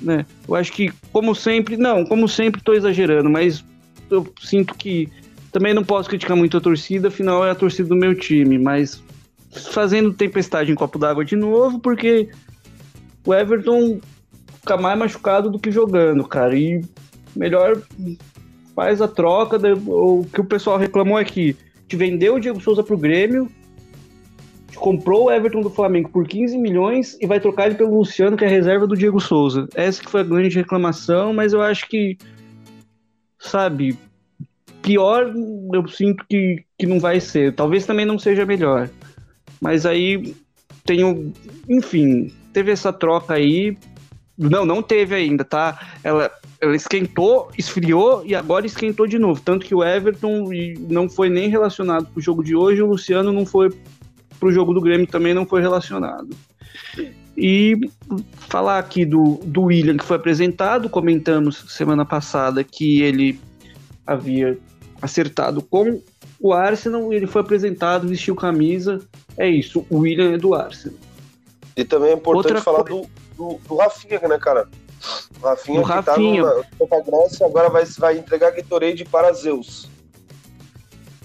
[0.00, 0.26] Né?
[0.46, 3.64] Eu acho que, como sempre, não, como sempre estou exagerando, mas
[4.10, 5.08] eu sinto que
[5.56, 9.02] também não posso criticar muito a torcida, afinal é a torcida do meu time, mas
[9.70, 12.28] fazendo tempestade em copo d'água de novo, porque
[13.26, 13.98] o Everton
[14.60, 16.54] fica mais machucado do que jogando, cara.
[16.54, 16.84] E
[17.34, 17.80] melhor
[18.74, 19.58] faz a troca.
[19.86, 21.56] o que o pessoal reclamou é que
[21.88, 23.50] te vendeu o Diego Souza pro Grêmio,
[24.70, 28.36] te comprou o Everton do Flamengo por 15 milhões e vai trocar ele pelo Luciano,
[28.36, 29.66] que é a reserva do Diego Souza.
[29.74, 32.18] Essa que foi a grande reclamação, mas eu acho que,
[33.38, 33.96] sabe,
[34.86, 35.32] pior
[35.72, 37.52] eu sinto que, que não vai ser.
[37.52, 38.88] Talvez também não seja melhor.
[39.60, 40.32] Mas aí
[40.84, 41.32] tenho,
[41.68, 43.76] enfim, teve essa troca aí,
[44.38, 45.98] não, não teve ainda, tá?
[46.04, 49.42] Ela, ela esquentou, esfriou e agora esquentou de novo.
[49.44, 50.48] Tanto que o Everton
[50.88, 53.70] não foi nem relacionado pro jogo de hoje, o Luciano não foi
[54.38, 56.28] pro jogo do Grêmio também não foi relacionado.
[57.36, 57.74] E
[58.48, 63.40] falar aqui do, do William que foi apresentado, comentamos semana passada que ele
[64.06, 64.56] havia
[65.00, 66.00] acertado com
[66.40, 69.00] o Arsenal, ele foi apresentado, vestiu camisa.
[69.36, 70.98] É isso, o William é do Arsenal.
[71.76, 73.02] E também é importante Outra falar coisa...
[73.02, 74.66] do do, do Rafinha, né, cara?
[75.40, 76.44] O Rafinha, que Rafinha.
[76.44, 79.88] tá no Grécia, agora vai, vai entregar Gatorade para Zeus.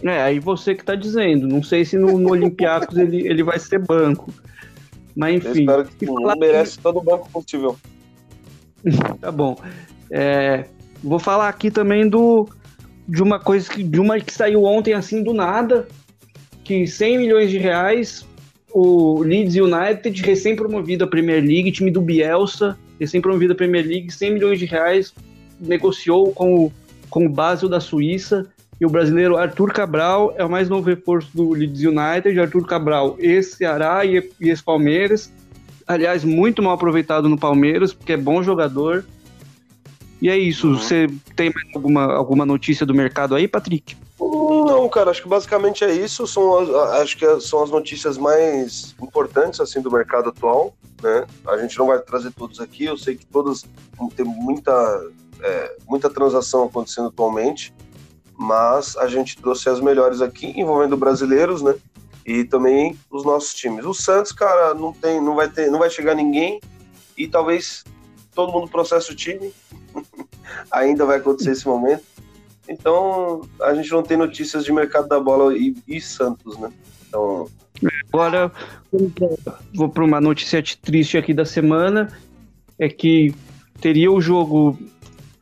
[0.04, 1.48] É, aí você que tá dizendo.
[1.48, 4.32] Não sei se no, no Olympiacos ele, ele vai ser banco.
[5.16, 5.66] Mas enfim.
[5.70, 7.78] Eu espero que merece todo o banco possível.
[9.22, 9.58] tá bom.
[10.10, 10.66] É,
[11.04, 12.48] vou falar aqui também do
[13.12, 15.86] de uma coisa que de uma que saiu ontem assim do nada,
[16.64, 18.26] que 100 milhões de reais
[18.74, 24.34] o Leeds United, recém-promovido à Premier League, time do Bielsa, recém-promovido à Premier League, 100
[24.34, 25.14] milhões de reais,
[25.60, 26.74] negociou com o,
[27.10, 28.48] com o Basel da Suíça,
[28.80, 33.18] e o brasileiro Arthur Cabral é o mais novo reforço do Leeds United, Arthur Cabral,
[33.20, 35.30] ex-Ceará e ex-Palmeiras,
[35.86, 39.04] aliás, muito mal aproveitado no Palmeiras, porque é bom jogador.
[40.22, 40.78] E é isso, uhum.
[40.78, 43.98] você tem alguma, alguma notícia do mercado aí, Patrick?
[44.20, 46.28] Não, cara, acho que basicamente é isso.
[46.28, 46.70] São as,
[47.02, 50.76] acho que são as notícias mais importantes assim do mercado atual.
[51.02, 51.26] Né?
[51.48, 52.86] A gente não vai trazer todos aqui.
[52.86, 53.66] Eu sei que todas
[54.16, 54.72] tem muita
[55.42, 57.74] é, muita transação acontecendo atualmente,
[58.38, 61.76] mas a gente trouxe as melhores aqui envolvendo brasileiros, né?
[62.26, 63.86] E também os nossos times.
[63.86, 66.62] O Santos, cara, não tem, não vai ter, não vai chegar ninguém
[67.18, 67.84] e talvez
[68.34, 69.52] todo mundo processe o time.
[70.72, 72.04] Ainda vai acontecer esse momento.
[72.68, 76.72] Então, a gente não tem notícias de mercado da bola e, e Santos, né?
[77.08, 77.48] Então.
[78.14, 78.52] Agora,
[79.74, 82.12] vou para uma notícia triste aqui da semana:
[82.78, 83.34] é que
[83.80, 84.78] teria o jogo.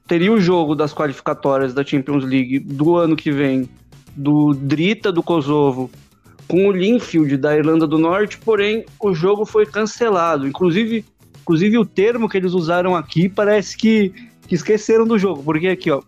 [0.08, 3.70] Teria o jogo das qualificatórias da Champions League do ano que vem,
[4.16, 5.92] do Drita do Kosovo
[6.50, 10.48] com o Linfield da Irlanda do Norte, porém o jogo foi cancelado.
[10.48, 11.06] Inclusive,
[11.42, 14.12] inclusive o termo que eles usaram aqui parece que,
[14.50, 16.02] que esqueceram do jogo, porque aqui, ó,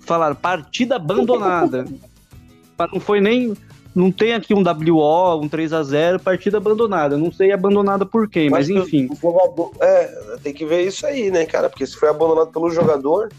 [0.00, 1.86] falaram partida abandonada.
[2.76, 3.56] Mas não foi nem.
[3.94, 7.16] Não tem aqui um WO, um 3 a 0 partida abandonada.
[7.16, 9.08] Não sei abandonada por quem, mas, mas enfim.
[9.20, 11.68] Jogador, é, tem que ver isso aí, né, cara?
[11.68, 13.32] Porque se foi abandonado pelo jogador,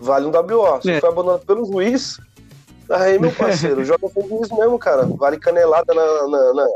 [0.00, 0.82] vale um WO.
[0.82, 1.00] Se é.
[1.00, 2.18] foi abandonado pelo juiz,
[2.90, 5.06] aí, meu parceiro, joga com o juiz mesmo, cara.
[5.06, 6.66] Vale canelada na, na, na,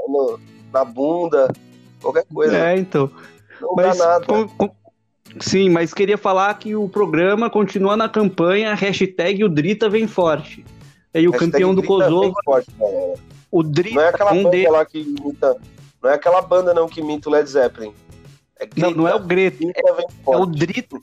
[0.74, 1.50] na bunda,
[2.00, 2.56] qualquer coisa.
[2.56, 3.10] É, então.
[3.60, 4.26] Não mas, dá nada.
[4.26, 4.70] Com, com,
[5.40, 10.64] Sim, mas queria falar que o programa continua na campanha hashtag o Drita vem forte.
[11.14, 12.34] E o campeão do Kosovo.
[12.44, 12.70] Forte,
[13.50, 13.94] o Drita.
[13.94, 14.68] Não é aquela um de...
[14.68, 15.56] lá que imita,
[16.02, 17.92] não é aquela banda não que imita o Led Zeppelin.
[18.58, 18.80] É Grita.
[18.90, 19.64] Não, não é o Greta.
[19.64, 20.98] É, é, o Drita.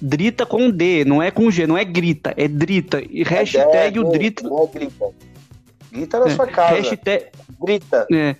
[0.00, 3.00] Drita com D, não é com G, não é grita, é drita.
[3.08, 4.42] E hashtag é, o drita.
[4.42, 5.10] Não é grita.
[5.92, 6.74] Grita na é, sua casa.
[6.74, 7.26] Hashtag.
[7.60, 8.06] Grita.
[8.12, 8.36] É.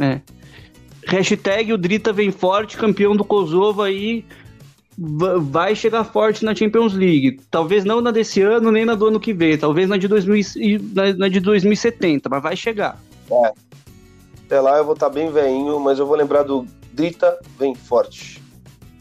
[0.00, 0.20] É.
[1.06, 4.24] Hashtag o Drita vem forte, campeão do Kosovo aí
[4.96, 7.40] vai chegar forte na Champions League.
[7.50, 9.56] Talvez não na desse ano, nem na do ano que vem.
[9.56, 13.00] Talvez na de, 2000, na, na de 2070, mas vai chegar.
[13.30, 13.52] É.
[14.46, 17.74] Até lá eu vou estar tá bem veinho, mas eu vou lembrar do Drita vem
[17.74, 18.42] forte.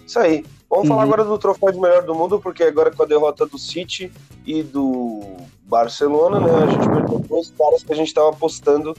[0.06, 0.46] Isso aí.
[0.70, 0.90] Vamos uhum.
[0.90, 4.10] falar agora do troféu de melhor do mundo, porque agora com a derrota do City
[4.46, 5.22] e do
[5.64, 8.96] Barcelona, né, a gente perdeu dois caras que a gente estava apostando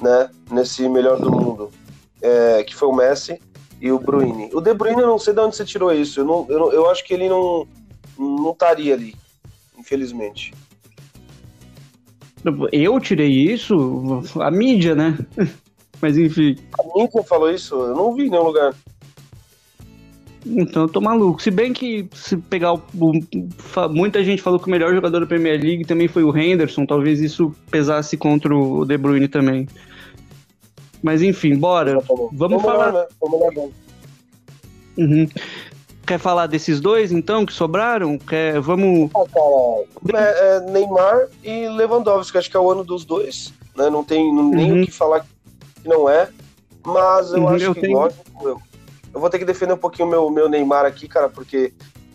[0.00, 1.70] né, nesse melhor do mundo,
[2.22, 3.40] é, que foi o Messi
[3.80, 4.50] e o Bruyne.
[4.52, 6.20] O De Bruyne, eu não sei de onde você tirou isso.
[6.20, 7.66] Eu, não, eu, eu acho que ele não
[8.18, 9.14] não estaria ali,
[9.78, 10.52] infelizmente.
[12.72, 14.22] Eu tirei isso?
[14.40, 15.18] A mídia, né?
[16.00, 16.56] Mas enfim.
[16.78, 17.74] A mídia falou isso?
[17.74, 18.74] Eu não vi em nenhum lugar.
[20.46, 21.42] Então eu tô maluco.
[21.42, 25.26] Se bem que se pegar o, o, muita gente falou que o melhor jogador da
[25.26, 29.66] Premier League também foi o Henderson, talvez isso pesasse contra o De Bruyne também.
[31.02, 32.00] Mas enfim, bora.
[32.00, 32.92] Vamos, Vamos falar.
[32.92, 33.06] Né?
[33.20, 33.72] Vamos
[34.96, 35.28] uhum.
[36.06, 38.18] Quer falar desses dois, então, que sobraram?
[38.18, 38.60] Quer...
[38.60, 39.10] Vamos.
[39.14, 39.24] Ah,
[40.10, 43.52] cara, é, é Neymar e Lewandowski, acho que é o ano dos dois.
[43.76, 43.88] Né?
[43.88, 44.82] Não tem nem uhum.
[44.82, 46.28] o que falar que não é.
[46.84, 47.98] Mas eu uhum, acho eu que, tenho...
[47.98, 48.60] lógico, eu,
[49.14, 51.72] eu, vou ter que defender um pouquinho o meu, meu Neymar aqui, cara, porque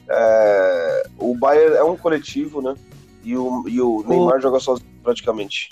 [0.10, 2.76] é, o Bayern é um coletivo, né?
[3.24, 5.70] E o, e o Neymar joga sozinho praticamente.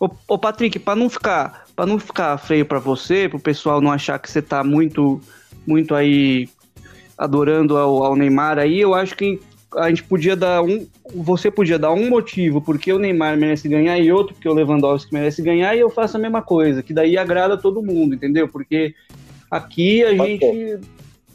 [0.00, 3.80] Ô, ô Patrick, para não ficar para não ficar feio para você, para o pessoal
[3.80, 5.20] não achar que você tá muito
[5.64, 6.48] muito aí
[7.16, 9.40] adorando ao, ao, Neymar aí, eu acho que
[9.76, 13.96] a gente podia dar um, você podia dar um motivo porque o Neymar merece ganhar
[13.96, 17.16] e outro porque o Lewandowski merece ganhar e eu faço a mesma coisa, que daí
[17.16, 18.48] agrada todo mundo, entendeu?
[18.48, 18.92] Porque
[19.48, 20.80] aqui a Pode gente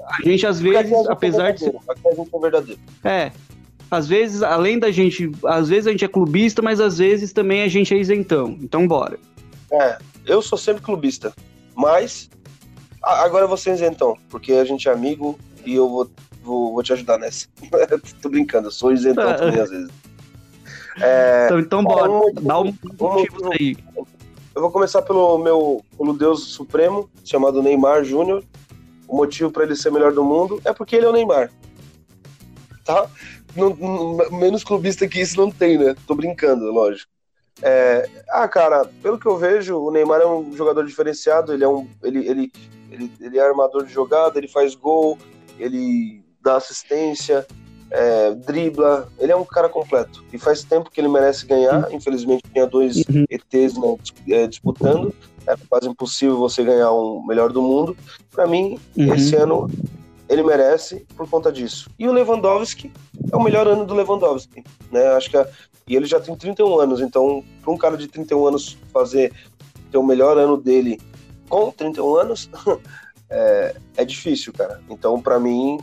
[0.05, 1.73] a gente às vezes, apesar de ser,
[3.05, 3.31] é, é
[3.89, 7.61] às vezes, além da gente, às vezes a gente é clubista, mas às vezes também
[7.61, 8.57] a gente é isentão.
[8.61, 9.17] Então bora.
[9.71, 11.33] É, eu sou sempre clubista,
[11.75, 12.29] mas
[13.01, 16.09] agora eu vou ser isentão, porque a gente é amigo e eu vou,
[16.41, 17.47] vou, vou te ajudar nessa.
[18.21, 19.33] Tô brincando, eu sou isentão ah.
[19.35, 19.89] também às vezes.
[21.01, 23.75] É, então, então bora, um, dá um, motivo aí.
[24.55, 28.43] Eu vou começar pelo meu pelo Deus Supremo, chamado Neymar Júnior.
[29.07, 31.51] O motivo para ele ser melhor do mundo é porque ele é o Neymar.
[32.85, 33.09] Tá?
[33.55, 35.95] não, não, menos clubista que isso não tem, né?
[36.07, 37.11] Tô brincando, lógico.
[37.65, 41.67] É, ah, cara, pelo que eu vejo, o Neymar é um jogador diferenciado, ele é
[41.67, 41.87] um.
[42.03, 42.51] Ele, ele,
[42.91, 45.17] ele, ele é armador de jogada, ele faz gol,
[45.57, 47.47] ele dá assistência,
[47.89, 50.25] é, dribla, ele é um cara completo.
[50.33, 51.89] E faz tempo que ele merece ganhar.
[51.93, 53.23] Infelizmente tinha dois uhum.
[53.29, 53.97] ETs né,
[54.29, 55.15] é, disputando.
[55.47, 57.95] É quase impossível você ganhar um melhor do mundo.
[58.29, 59.13] Para mim, uhum.
[59.13, 59.69] esse ano
[60.27, 61.89] ele merece por conta disso.
[61.97, 62.91] E o Lewandowski
[63.31, 65.07] é o melhor ano do Lewandowski, né?
[65.09, 65.47] Acho que a,
[65.87, 69.33] e ele já tem 31 anos, então para um cara de 31 anos fazer
[69.91, 70.99] ter o melhor ano dele
[71.49, 72.49] com 31 anos
[73.29, 74.81] é, é difícil, cara.
[74.89, 75.79] Então para mim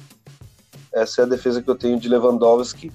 [0.92, 2.90] essa é a defesa que eu tenho de Lewandowski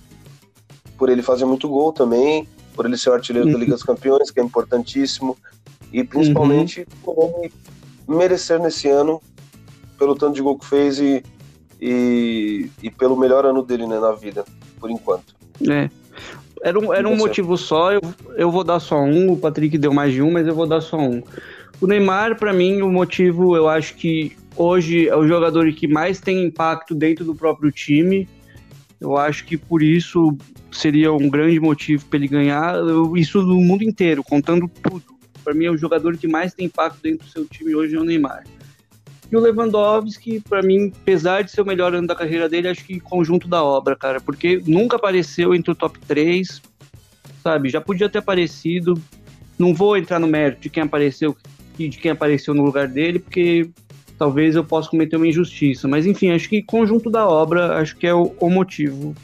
[0.97, 3.53] por ele fazer muito gol também, por ele ser o artilheiro uhum.
[3.53, 5.37] da Liga dos Campeões, que é importantíssimo,
[5.91, 6.85] e principalmente uhum.
[7.13, 7.53] por ele
[8.07, 9.21] merecer nesse ano
[9.97, 11.23] pelo tanto de gol que fez e
[11.79, 14.45] e, e pelo melhor ano dele né, na vida,
[14.79, 15.35] por enquanto.
[15.69, 15.89] É.
[16.65, 18.01] Era um, era um motivo só, eu,
[18.35, 20.81] eu vou dar só um, o Patrick deu mais de um, mas eu vou dar
[20.81, 21.21] só um.
[21.79, 26.19] O Neymar, para mim, o motivo, eu acho que hoje é o jogador que mais
[26.19, 28.27] tem impacto dentro do próprio time.
[28.99, 30.35] Eu acho que por isso
[30.71, 32.77] seria um grande motivo para ele ganhar.
[33.15, 35.03] Isso no mundo inteiro, contando tudo.
[35.43, 37.99] Para mim, é o jogador que mais tem impacto dentro do seu time hoje é
[37.99, 38.43] o Neymar.
[39.31, 42.85] E o Lewandowski, para mim, apesar de ser o melhor ano da carreira dele, acho
[42.85, 46.61] que conjunto da obra, cara, porque nunca apareceu entre o top 3,
[47.41, 47.69] sabe?
[47.69, 48.93] Já podia ter aparecido.
[49.57, 51.35] Não vou entrar no mérito de quem apareceu
[51.79, 53.69] e de quem apareceu no lugar dele, porque
[54.17, 55.87] talvez eu possa cometer uma injustiça.
[55.87, 59.15] Mas enfim, acho que conjunto da obra, acho que é o, o motivo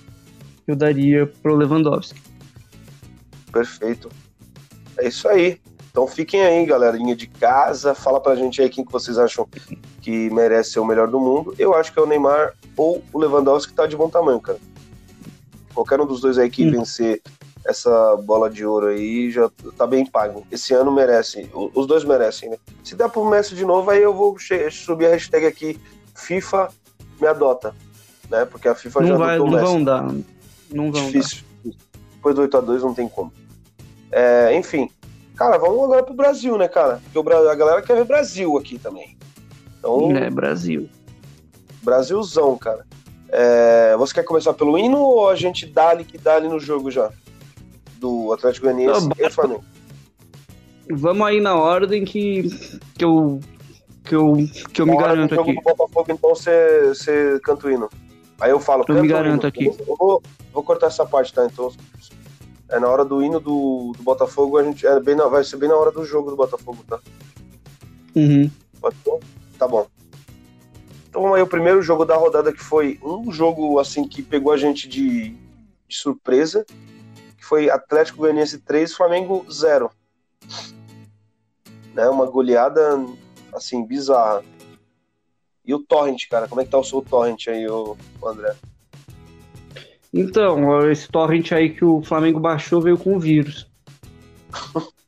[0.65, 2.19] que eu daria pro Lewandowski.
[3.51, 4.09] Perfeito.
[4.97, 5.59] É isso aí.
[5.89, 9.47] Então fiquem aí, galerinha de casa, fala pra gente aí quem que vocês acham
[10.01, 11.53] que merece ser o melhor do mundo.
[11.57, 14.59] Eu acho que é o Neymar ou o Lewandowski que tá de bom tamanho, cara.
[15.73, 16.71] Qualquer um dos dois aí que hum.
[16.71, 17.21] vencer
[17.65, 20.45] essa bola de ouro aí já tá bem pago.
[20.51, 22.57] Esse ano merece, os dois merecem, né?
[22.83, 24.35] Se der pro Messi de novo, aí eu vou
[24.71, 25.79] subir a hashtag aqui
[26.15, 26.69] FIFA
[27.19, 27.75] me adota,
[28.29, 28.45] né?
[28.45, 29.71] Porque a FIFA não já vai, adotou não o Messi.
[29.71, 30.15] Vão dar.
[30.71, 31.43] Não vão Difícil.
[31.63, 31.71] Dar.
[32.15, 33.31] Depois do 8 a 2 não tem como.
[34.11, 34.89] É, enfim,
[35.41, 37.01] Cara, vamos agora pro Brasil, né, cara?
[37.11, 39.17] Porque a galera quer ver Brasil aqui também.
[39.81, 40.87] Então, é, Brasil.
[41.81, 42.85] Brasilzão, cara.
[43.29, 46.59] É, você quer começar pelo hino ou a gente dá ali que dá ali no
[46.59, 47.09] jogo já?
[47.97, 49.63] Do Atlético Goianiense e Flamengo.
[50.91, 52.49] Vamos aí na ordem que,
[52.95, 53.39] que eu
[54.03, 54.37] que eu,
[54.73, 55.53] que eu me garanto aqui.
[55.61, 57.89] Botafogo, então você, você canta o hino.
[58.39, 59.65] Aí eu falo, eu me garanto aqui.
[59.65, 60.21] Eu vou,
[60.51, 61.45] vou, cortar essa parte, tá?
[61.45, 61.71] Então,
[62.69, 65.57] é na hora do hino do, do Botafogo, a gente é bem na, vai ser
[65.57, 66.99] bem na hora do jogo do Botafogo, tá?
[68.15, 68.49] Uhum.
[68.81, 69.40] Pode ser?
[69.61, 69.85] Tá bom.
[71.07, 74.51] Então vamos aí, o primeiro jogo da rodada que foi um jogo assim que pegou
[74.51, 75.35] a gente de,
[75.87, 76.65] de surpresa,
[77.37, 79.91] que foi Atlético Goianiense 3, Flamengo 0.
[81.93, 83.05] Né, uma goleada
[83.53, 84.43] assim, bizarra.
[85.63, 87.95] E o Torrent, cara, como é que tá o seu Torrent aí, o
[88.25, 88.55] André?
[90.11, 93.69] Então, esse Torrent aí que o Flamengo baixou veio com o vírus.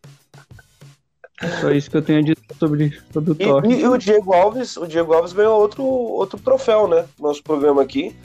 [1.61, 3.71] Só isso que eu tenho a dizer sobre, sobre o Torrent.
[3.71, 7.05] E, e, o Diego Alves, o Diego Alves ganhou outro, outro troféu, né?
[7.19, 8.15] Nosso programa aqui.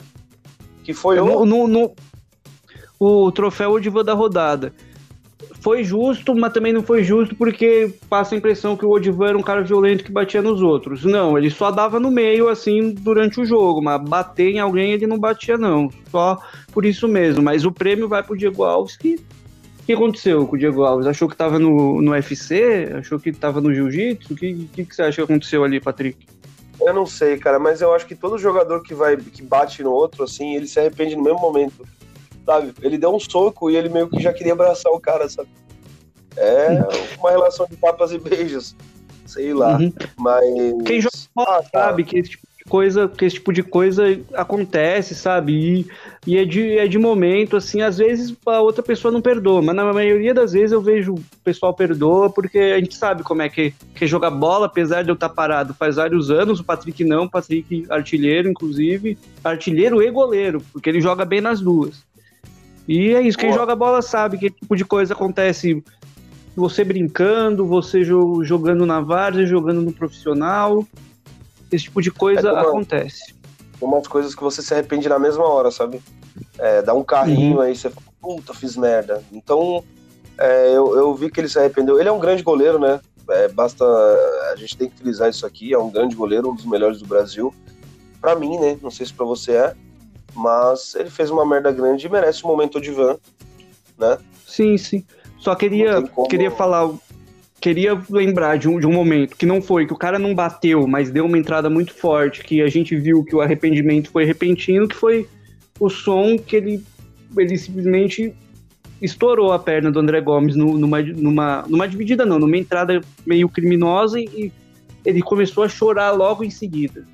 [0.83, 1.45] Que foi o.
[1.45, 1.93] No, no,
[2.99, 4.73] o troféu Odivan da rodada
[5.61, 9.37] foi justo, mas também não foi justo porque passa a impressão que o Odivan era
[9.37, 11.03] um cara violento que batia nos outros.
[11.03, 15.07] Não, ele só dava no meio assim durante o jogo, mas bater em alguém ele
[15.07, 16.39] não batia não, só
[16.71, 17.43] por isso mesmo.
[17.43, 19.19] Mas o prêmio vai pro Diego Alves que
[19.89, 21.07] que aconteceu com o Diego Alves?
[21.07, 22.91] Achou que estava no, no UFC?
[22.95, 24.33] Achou que estava no jiu-jitsu?
[24.33, 26.27] O que, que, que você acha que aconteceu ali, Patrick?
[26.79, 29.91] Eu não sei, cara, mas eu acho que todo jogador que vai que bate no
[29.91, 31.87] outro, assim, ele se arrepende no mesmo momento
[32.45, 32.73] sabe?
[32.81, 35.49] Ele deu um soco e ele meio que já queria abraçar o cara, sabe?
[36.35, 36.69] É
[37.19, 38.75] uma relação de papas e beijos,
[39.25, 39.77] sei lá.
[39.77, 39.93] Uhum.
[40.17, 40.43] Mas.
[40.85, 44.03] Quem joga ah, sabe que esse tipo coisa, que esse tipo de coisa
[44.33, 45.53] acontece, sabe?
[45.53, 45.87] E,
[46.25, 49.75] e é, de, é de momento, assim, às vezes a outra pessoa não perdoa, mas
[49.75, 53.49] na maioria das vezes eu vejo o pessoal perdoa, porque a gente sabe como é
[53.49, 57.23] que, que joga bola, apesar de eu estar parado faz vários anos, o Patrick não,
[57.23, 62.03] o Patrick artilheiro, inclusive, artilheiro e goleiro, porque ele joga bem nas duas.
[62.87, 65.83] E é isso, quem joga bola sabe que tipo de coisa acontece
[66.55, 70.85] você brincando, você jogando na várzea, jogando no profissional.
[71.71, 73.33] Esse tipo de coisa é acontece.
[73.81, 76.01] Umas coisas que você se arrepende na mesma hora, sabe?
[76.57, 77.61] É, dá um carrinho uhum.
[77.61, 79.23] aí, você fala, puta, fiz merda.
[79.31, 79.83] Então,
[80.37, 81.99] é, eu, eu vi que ele se arrependeu.
[81.99, 82.99] Ele é um grande goleiro, né?
[83.29, 83.85] É, basta.
[84.51, 85.73] A gente tem que utilizar isso aqui.
[85.73, 87.53] É um grande goleiro, um dos melhores do Brasil.
[88.19, 88.77] Para mim, né?
[88.81, 89.75] Não sei se para você é.
[90.33, 93.17] Mas ele fez uma merda grande e merece um momento de van,
[93.97, 94.17] né?
[94.47, 95.03] Sim, sim.
[95.37, 96.27] Só queria, como...
[96.27, 96.89] queria falar,
[97.59, 100.87] queria lembrar de um, de um momento que não foi, que o cara não bateu,
[100.87, 104.87] mas deu uma entrada muito forte, que a gente viu que o arrependimento foi repentino,
[104.87, 105.27] que foi
[105.79, 106.83] o som que ele,
[107.37, 108.33] ele simplesmente
[109.01, 114.19] estourou a perna do André Gomes numa, numa, numa dividida, não, numa entrada meio criminosa
[114.19, 114.51] e
[115.05, 117.05] ele começou a chorar logo em seguida.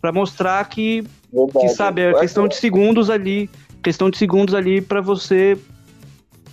[0.00, 1.66] para mostrar que Verdade.
[1.66, 3.48] Que sabe, é questão de segundos ali,
[3.82, 5.56] questão de segundos ali para você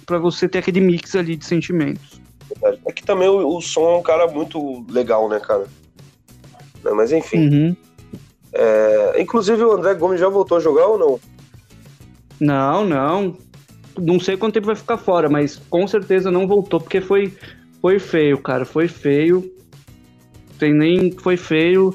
[0.05, 2.21] para você ter aquele mix ali de sentimentos.
[2.49, 2.81] Verdade.
[2.85, 5.65] É que também o, o, som é um cara muito legal, né, cara?
[6.83, 7.49] Né, mas enfim.
[7.49, 7.75] Uhum.
[8.53, 11.19] É, inclusive o André Gomes já voltou a jogar ou não?
[12.39, 13.37] Não, não.
[13.99, 17.33] Não sei quanto tempo vai ficar fora, mas com certeza não voltou, porque foi,
[17.81, 18.63] foi feio, cara.
[18.63, 19.51] Foi feio.
[20.59, 21.11] Tem nem.
[21.11, 21.93] Foi feio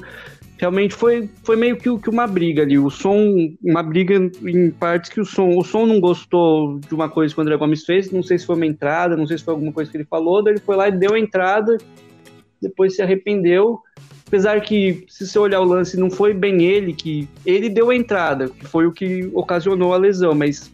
[0.63, 2.79] realmente foi, foi meio que, que uma briga ali.
[2.79, 7.09] O som, uma briga em partes que o som, o som não gostou de uma
[7.09, 9.43] coisa que o André Gomes fez, não sei se foi uma entrada, não sei se
[9.43, 11.77] foi alguma coisa que ele falou, daí ele foi lá e deu a entrada,
[12.61, 13.81] depois se arrependeu.
[14.25, 17.27] Apesar que, se você olhar o lance, não foi bem ele que.
[17.45, 20.71] Ele deu a entrada, que foi o que ocasionou a lesão, mas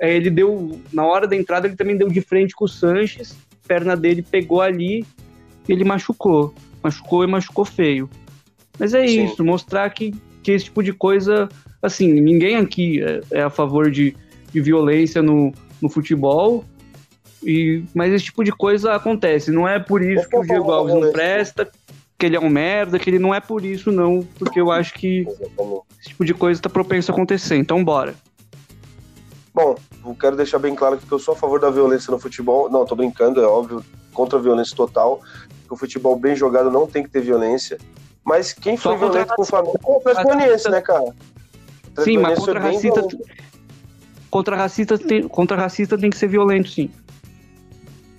[0.00, 0.80] é, ele deu.
[0.92, 4.62] Na hora da entrada, ele também deu de frente com o Sanches, perna dele pegou
[4.62, 5.04] ali
[5.68, 6.54] ele machucou.
[6.82, 8.08] Machucou e machucou feio.
[8.78, 9.24] Mas é Sim.
[9.24, 11.48] isso, mostrar que, que esse tipo de coisa,
[11.82, 14.16] assim, ninguém aqui é, é a favor de,
[14.52, 16.64] de violência no, no futebol,
[17.42, 19.50] e, mas esse tipo de coisa acontece.
[19.50, 21.68] Não é por isso que o Diego Alves não presta,
[22.18, 24.94] que ele é um merda, que ele não é por isso, não, porque eu acho
[24.94, 25.26] que
[26.00, 27.56] esse tipo de coisa está propenso a acontecer.
[27.56, 28.14] Então, bora.
[29.54, 32.70] Bom, eu quero deixar bem claro que eu sou a favor da violência no futebol.
[32.70, 35.20] Não, tô brincando, é óbvio, contra a violência total.
[35.66, 37.78] Que o futebol bem jogado não tem que ter violência.
[38.28, 41.14] Mas quem foi Só violento com o Flamengo foi o Goianiense, né, cara?
[42.04, 43.08] Sim, mas contra racista,
[44.30, 46.90] contra racista, tem, contra racista tem que ser violento, sim.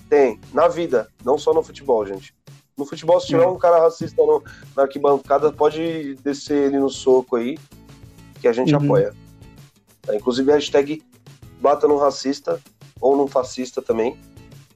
[0.09, 2.33] Tem, na vida, não só no futebol, gente.
[2.75, 4.43] No futebol, se tiver um cara racista no,
[4.75, 7.59] na arquibancada, pode descer ele no soco aí,
[8.41, 8.83] que a gente uhum.
[8.83, 9.13] apoia.
[10.01, 10.15] Tá?
[10.15, 11.03] Inclusive, hashtag
[11.61, 12.59] bata no racista,
[12.99, 14.19] ou no fascista também,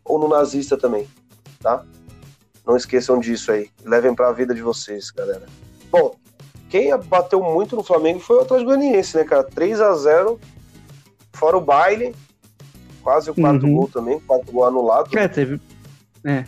[0.06, 1.08] ou no nazista também.
[1.60, 1.84] tá?
[2.66, 3.70] Não esqueçam disso aí.
[3.84, 5.46] Levem para a vida de vocês, galera.
[5.92, 6.16] Bom,
[6.70, 9.44] quem bateu muito no Flamengo foi o Atlético Goianiense, né, cara?
[9.44, 10.40] 3 a 0
[11.34, 12.16] fora o baile,
[13.02, 13.76] quase o quarto uhum.
[13.76, 15.18] gol também, quarto gol anulado.
[15.18, 15.60] É, teve.
[16.24, 16.46] É.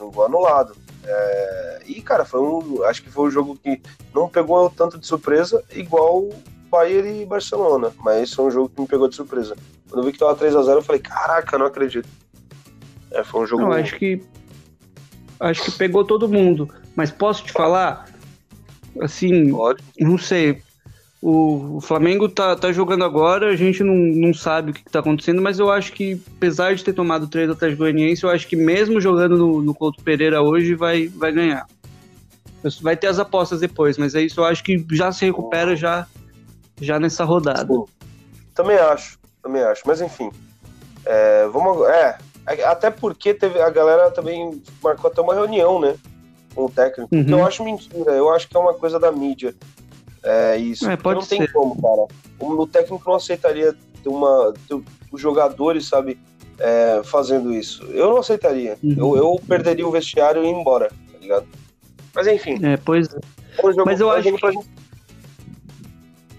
[0.00, 0.74] Um gol anulado.
[1.04, 1.82] É...
[1.86, 2.82] E, cara, foi um.
[2.84, 3.80] Acho que foi um jogo que
[4.14, 6.28] não pegou tanto de surpresa, igual
[6.70, 7.92] Bayern e Barcelona.
[8.00, 9.56] Mas foi um jogo que me pegou de surpresa.
[9.88, 12.08] Quando eu vi que tava 3x0, eu falei, caraca, não acredito.
[13.10, 13.62] É, foi um jogo.
[13.62, 14.22] Não, acho que.
[15.42, 16.72] Acho que pegou todo mundo.
[16.94, 18.06] Mas posso te falar?
[19.00, 19.82] Assim, Pode.
[19.98, 20.62] não sei.
[21.20, 24.90] O, o, Flamengo tá, tá jogando agora, a gente não, não sabe o que, que
[24.90, 28.30] tá acontecendo, mas eu acho que, apesar de ter tomado três atrás do Goianiense, eu
[28.30, 31.66] acho que mesmo jogando no, no Couto Pereira hoje, vai, vai ganhar.
[32.80, 36.06] Vai ter as apostas depois, mas é isso, eu acho que já se recupera já,
[36.80, 37.72] já nessa rodada.
[37.72, 37.84] Sim.
[38.54, 39.82] Também acho, também acho.
[39.86, 40.30] Mas enfim.
[41.04, 41.86] É, vamos.
[41.88, 45.96] É, até porque teve, a galera também marcou até uma reunião, né?
[46.54, 47.14] Com o técnico.
[47.14, 47.24] Uhum.
[47.28, 49.54] eu acho mentira, eu acho que é uma coisa da mídia.
[50.22, 50.88] É isso.
[50.88, 51.38] É, não ser.
[51.38, 52.06] tem como, cara.
[52.38, 54.52] O, técnico não aceitaria ter uma.
[55.10, 56.18] Os jogadores, sabe,
[56.58, 57.84] é, fazendo isso.
[57.86, 58.76] Eu não aceitaria.
[58.82, 58.94] Uhum.
[58.96, 61.46] Eu, eu perderia o vestiário e ir embora, tá ligado?
[62.14, 62.58] Mas enfim.
[62.64, 63.08] É, pois.
[63.62, 64.52] Jogo, Mas eu acho que.
[64.52, 64.70] Gente...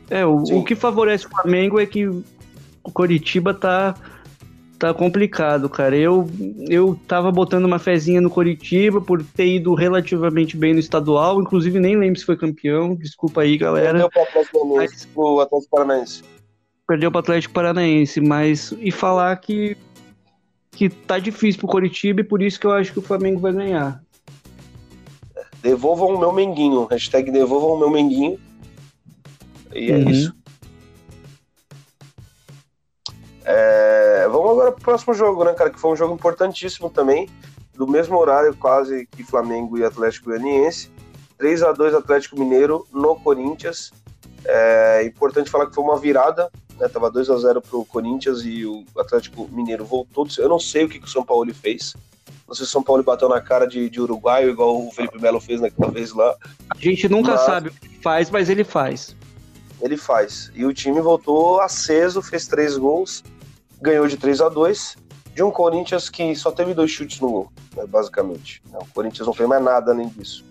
[0.10, 2.24] É, o, o que favorece o Flamengo é que o
[2.92, 3.96] Coritiba tá
[4.84, 5.96] tá complicado, cara.
[5.96, 6.30] Eu,
[6.68, 11.80] eu tava botando uma fezinha no Coritiba por ter ido relativamente bem no estadual, inclusive
[11.80, 13.92] nem lembro se foi campeão, desculpa aí, galera.
[13.92, 16.24] Perdeu pro Atlético, pro Atlético Paranaense.
[16.86, 19.78] Perdeu pro Atlético Paranaense, mas e falar que
[20.72, 23.54] que tá difícil pro Coritiba e por isso que eu acho que o Flamengo vai
[23.54, 24.04] ganhar.
[25.62, 28.38] Devolvam o meu menguinho, hashtag devolvam o meu menguinho.
[29.74, 30.10] E é uhum.
[30.10, 30.36] isso.
[33.46, 35.70] É, vamos agora pro próximo jogo, né, cara?
[35.70, 37.30] Que foi um jogo importantíssimo também,
[37.76, 40.92] do mesmo horário quase que Flamengo e Atlético Goianiense.
[41.38, 43.92] 3 a 2 Atlético Mineiro no Corinthians.
[44.46, 46.88] É importante falar que foi uma virada, né?
[46.88, 50.28] Tava 2 a 0 pro Corinthians e o Atlético Mineiro voltou.
[50.38, 51.96] Eu não sei o que, que o São Paulo fez.
[52.48, 55.20] Não sei se o São Paulo bateu na cara de, de uruguaio, igual o Felipe
[55.20, 56.36] Melo fez naquela vez lá.
[56.70, 57.42] A gente nunca mas...
[57.42, 59.16] sabe o que faz, mas ele faz.
[59.84, 60.52] Ele faz.
[60.56, 63.24] E o time voltou aceso, fez três gols
[63.84, 64.96] ganhou de 3 a 2
[65.36, 68.62] de um Corinthians que só teve dois chutes no gol, né, basicamente.
[68.72, 70.46] O Corinthians não fez mais nada além disso.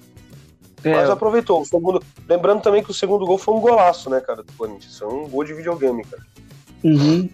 [0.84, 0.92] É.
[0.92, 1.62] Mas aproveitou.
[1.62, 2.02] O segundo...
[2.28, 4.98] Lembrando também que o segundo gol foi um golaço, né, cara, do Corinthians.
[4.98, 6.26] Foi um gol de videogame, cara.
[6.84, 7.30] Uhum.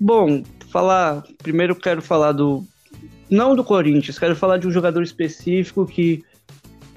[0.00, 1.22] Bom, falar.
[1.38, 2.64] Primeiro quero falar do.
[3.28, 6.24] Não do Corinthians, quero falar de um jogador específico que,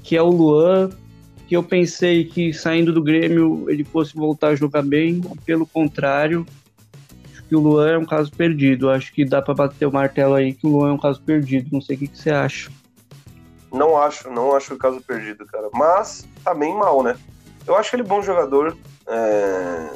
[0.02, 0.90] que é o Luan,
[1.52, 6.46] que eu pensei que saindo do Grêmio ele fosse voltar a jogar bem, pelo contrário,
[7.50, 8.90] que o Luan é um caso perdido.
[8.90, 11.68] Acho que dá para bater o martelo aí que o Luan é um caso perdido.
[11.70, 12.72] Não sei o que, que você acha.
[13.70, 15.68] Não acho, não acho o caso perdido, cara.
[15.74, 17.18] Mas tá bem mal, né?
[17.68, 18.78] Eu acho ele bom jogador.
[19.06, 19.90] É...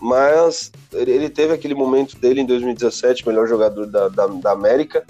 [0.00, 5.04] Mas ele teve aquele momento dele em 2017, melhor jogador da, da, da, América,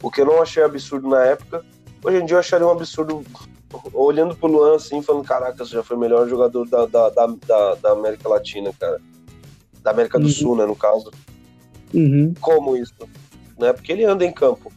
[0.00, 1.64] o que eu não achei absurdo na época.
[2.00, 3.24] Hoje em dia eu acharia um absurdo,
[3.92, 7.74] olhando pro Luan assim, falando: caraca, você já foi o melhor jogador da, da, da,
[7.74, 9.00] da América Latina, cara
[9.88, 10.32] da América do uhum.
[10.32, 11.10] Sul, né, no caso.
[11.94, 12.34] Uhum.
[12.40, 12.94] Como isso?
[13.58, 13.72] Né?
[13.72, 14.72] Porque ele anda em campo.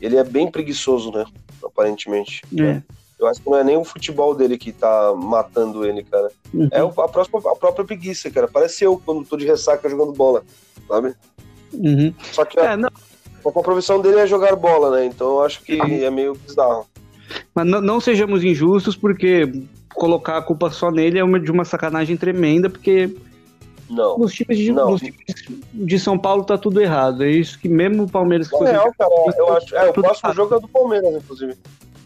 [0.00, 1.24] Ele é bem preguiçoso, né?
[1.64, 2.42] Aparentemente.
[2.58, 2.82] É.
[3.18, 6.30] Eu acho que não é nem o futebol dele que tá matando ele, cara.
[6.52, 6.68] Uhum.
[6.70, 8.48] É a, próxima, a própria preguiça, cara.
[8.48, 10.42] Parece eu quando tô de ressaca jogando bola,
[10.88, 11.14] sabe?
[11.72, 12.12] Uhum.
[12.32, 15.06] Só que a, é, a profissão dele é jogar bola, né?
[15.06, 16.86] Então eu acho que é meio bizarro.
[17.54, 19.64] Mas não, não sejamos injustos, porque
[19.94, 23.14] colocar a culpa só nele é uma, de uma sacanagem tremenda, porque
[23.92, 24.18] não.
[24.18, 24.92] Nos times de, não.
[24.92, 25.18] Nos times
[25.72, 27.22] de São Paulo tá tudo errado.
[27.22, 28.48] É isso que mesmo o Palmeiras.
[28.48, 28.90] Que é cara.
[29.36, 29.76] Eu acho.
[29.76, 30.36] É, o próximo errado.
[30.36, 31.54] jogo é do Palmeiras, inclusive.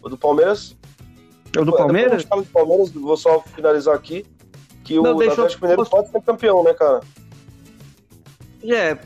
[0.03, 0.75] O do Palmeiras.
[1.55, 2.27] É o do Palmeiras?
[2.29, 4.25] Eu do Palmeiras, vou só finalizar aqui.
[4.83, 7.01] Que não, o Atlético Mineiro pode ser campeão, né, cara?
[8.63, 8.97] É,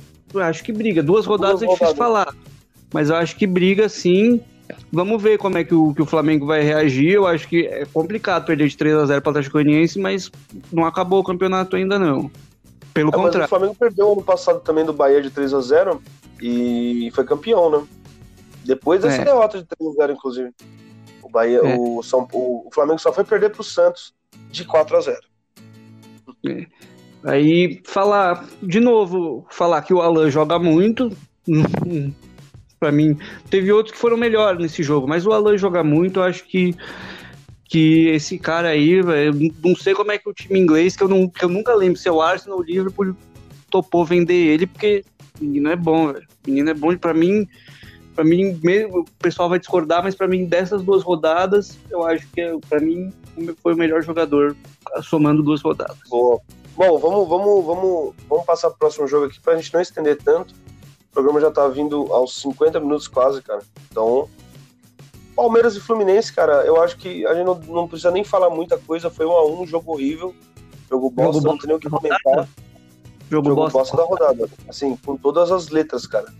[0.42, 1.04] acho que briga.
[1.04, 2.26] Duas rodadas Duas é difícil rodadas.
[2.26, 2.36] falar.
[2.94, 4.42] Mas eu acho que briga sim.
[4.92, 7.14] Vamos ver como é que o, que o Flamengo vai reagir.
[7.14, 10.32] Eu acho que é complicado perder de 3 a 0 para o Atlético Goianiense, mas
[10.72, 12.30] não acabou o campeonato ainda não.
[12.94, 13.46] Pelo é, contrário.
[13.46, 16.02] o Flamengo perdeu ano passado também do Bahia de 3 a 0
[16.42, 17.88] e foi campeão, né?
[18.66, 19.26] Depois dessa é.
[19.26, 20.52] derrota de 3 a 0 inclusive.
[21.22, 21.78] O Bahia, é.
[21.78, 24.14] o, São, o, o, Flamengo só foi perder pro Santos
[24.50, 25.18] de 4 a 0
[26.48, 26.66] é.
[27.24, 31.16] Aí falar, de novo, falar que o Alan joga muito.
[32.82, 33.16] para mim,
[33.48, 36.76] teve outros que foram melhores nesse jogo, mas o Alan joga muito, eu acho que
[37.66, 39.06] que esse cara aí, eu
[39.64, 41.98] não sei como é que o time inglês, que eu, não, que eu nunca lembro
[41.98, 43.16] se é o Arsenal ou o Liverpool
[43.70, 45.06] topou vender ele, porque
[45.40, 46.28] o menino é bom, velho.
[46.46, 47.48] Menino é bom para mim.
[48.14, 48.60] para mim,
[48.92, 53.14] o pessoal vai discordar, mas para mim, dessas duas rodadas, eu acho que, para mim,
[53.64, 54.54] foi o melhor jogador
[55.04, 55.98] somando duas rodadas.
[56.10, 56.42] Boa.
[56.76, 60.54] Bom, vamos, vamos, vamos, vamos passar pro próximo jogo aqui pra gente não estender tanto.
[61.12, 63.62] O programa já tá vindo aos 50 minutos quase, cara.
[63.92, 64.30] Então,
[65.36, 68.78] Palmeiras e Fluminense, cara, eu acho que a gente não, não precisa nem falar muita
[68.78, 69.10] coisa.
[69.10, 70.34] Foi um a um, jogo horrível.
[70.90, 72.48] Jogo bosta, jogo não tem nem o que comentar.
[73.30, 73.78] Jogo, jogo bosta.
[73.78, 74.50] bosta da rodada.
[74.70, 76.34] Assim, com todas as letras, cara.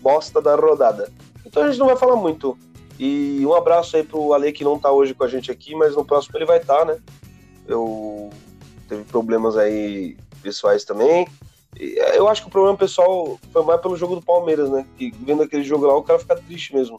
[0.00, 1.10] Bosta da rodada.
[1.44, 2.58] Então a gente não vai falar muito.
[2.98, 5.96] E um abraço aí pro Ale que não tá hoje com a gente aqui, mas
[5.96, 6.98] no próximo ele vai estar, tá, né?
[7.66, 8.30] Eu
[8.88, 11.26] teve problemas aí pessoais também.
[11.78, 14.86] É, eu acho que o problema pessoal foi mais pelo jogo do Palmeiras, né?
[14.96, 16.98] Que vendo aquele jogo lá, o cara fica triste mesmo.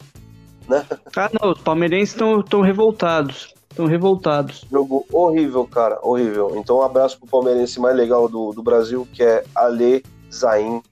[0.68, 0.86] Né?
[1.16, 3.54] Ah, não, os palmeirenses estão revoltados.
[3.70, 4.66] Estão revoltados.
[4.70, 6.52] Jogo horrível, cara, horrível.
[6.56, 10.82] Então, um abraço pro palmeirense mais legal do, do Brasil, que é Ale Zain.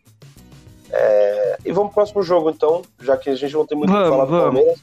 [0.90, 1.58] É...
[1.64, 4.08] E vamos pro próximo jogo, então, já que a gente não tem muito o que
[4.08, 4.80] falar do Palmeiras.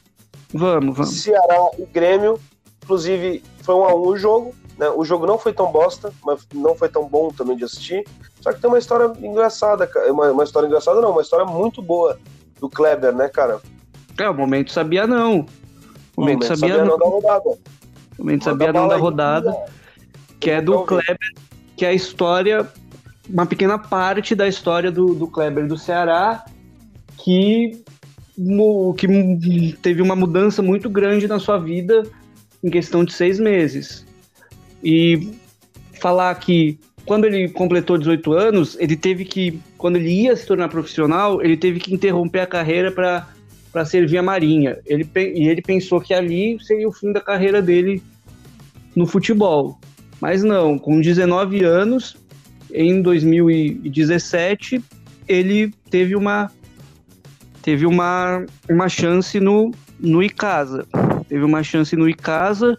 [0.52, 1.20] Vamos, vamos.
[1.20, 2.38] Ceará e Grêmio.
[2.84, 4.54] Inclusive, foi um a um o jogo.
[4.78, 4.88] Né?
[4.90, 8.06] O jogo não foi tão bosta, mas não foi tão bom também de assistir.
[8.40, 12.18] Só que tem uma história engraçada, uma, uma história engraçada não, uma história muito boa
[12.60, 13.60] do Kleber, né, cara?
[14.18, 15.46] É, o momento sabia não.
[16.16, 16.98] O momento, sabia, sabia, não.
[16.98, 17.48] da rodada.
[17.50, 17.58] O
[18.18, 19.56] momento sabia não da rodada,
[20.40, 21.16] que é do Kleber,
[21.76, 22.68] que é a história,
[23.28, 26.44] uma pequena parte da história do, do Kleber do Ceará,
[27.16, 27.82] que,
[28.96, 32.02] que teve uma mudança muito grande na sua vida
[32.62, 34.07] em questão de seis meses.
[34.82, 35.34] E
[36.00, 40.68] falar que quando ele completou 18 anos, ele teve que, quando ele ia se tornar
[40.68, 44.78] profissional, ele teve que interromper a carreira para servir a Marinha.
[44.84, 48.02] Ele, e ele pensou que ali seria o fim da carreira dele
[48.94, 49.78] no futebol.
[50.20, 52.14] Mas não, com 19 anos,
[52.72, 54.82] em 2017,
[55.26, 56.50] ele teve uma
[57.62, 60.86] teve uma, uma chance no, no Icasa.
[61.28, 62.78] Teve uma chance no Icasa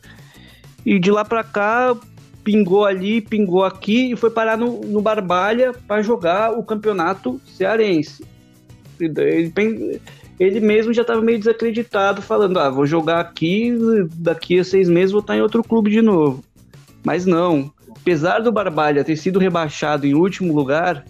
[0.85, 1.95] e de lá para cá,
[2.43, 8.25] pingou ali, pingou aqui e foi parar no, no Barbalha para jogar o campeonato cearense.
[8.99, 10.01] Ele,
[10.39, 13.73] ele mesmo já estava meio desacreditado, falando: ah, vou jogar aqui,
[14.15, 16.43] daqui a seis meses vou estar em outro clube de novo.
[17.03, 17.71] Mas não.
[17.89, 21.05] Apesar do Barbalha ter sido rebaixado em último lugar,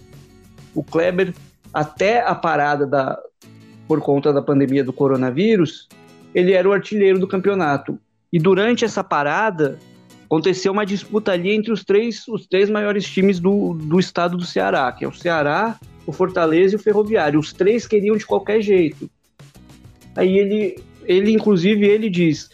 [0.74, 1.32] o Kleber,
[1.72, 3.18] até a parada da,
[3.86, 5.88] por conta da pandemia do coronavírus,
[6.34, 7.98] ele era o artilheiro do campeonato.
[8.32, 9.78] E durante essa parada,
[10.24, 14.44] aconteceu uma disputa ali entre os três, os três maiores times do, do estado do
[14.44, 17.40] Ceará, que é o Ceará, o Fortaleza e o Ferroviário.
[17.40, 19.10] Os três queriam de qualquer jeito.
[20.14, 22.48] Aí ele, ele inclusive, ele diz: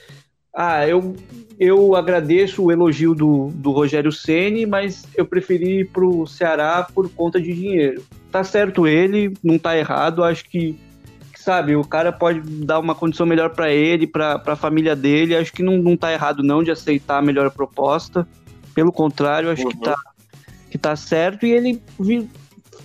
[0.55, 1.15] Ah, eu,
[1.59, 7.11] eu agradeço o elogio do, do Rogério Ceni, mas eu preferi ir pro Ceará por
[7.11, 8.03] conta de dinheiro.
[8.33, 10.79] Tá certo ele, não tá errado, acho que
[11.47, 15.37] sabe, o cara pode dar uma condição melhor para ele, para a família dele.
[15.37, 18.27] Acho que não, não tá errado não de aceitar a melhor proposta.
[18.75, 19.69] Pelo contrário, acho uhum.
[19.69, 19.95] que, tá,
[20.73, 21.47] que tá certo.
[21.47, 21.81] E ele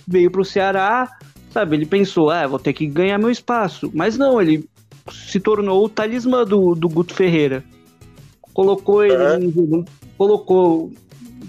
[0.06, 1.10] veio para o Ceará,
[1.50, 1.74] sabe?
[1.74, 3.90] Ele pensou, ah, vou ter que ganhar meu espaço.
[3.92, 4.64] Mas não, ele
[5.10, 7.64] se tornou o talismã do, do Guto Ferreira.
[8.54, 9.84] Colocou ele, uhum.
[10.16, 10.92] colocou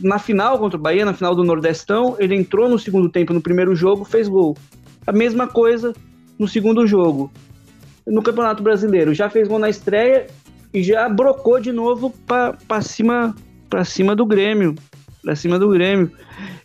[0.02, 3.42] na final contra o Bahia, na final do Nordestão, ele entrou no segundo tempo no
[3.42, 4.58] primeiro jogo, fez gol.
[5.06, 5.94] A mesma coisa
[6.38, 7.32] no segundo jogo.
[8.06, 10.28] No Campeonato Brasileiro, já fez gol na estreia
[10.74, 13.36] e já brocou de novo para cima,
[13.70, 14.76] pra cima do Grêmio.
[15.22, 16.12] Para cima do Grêmio.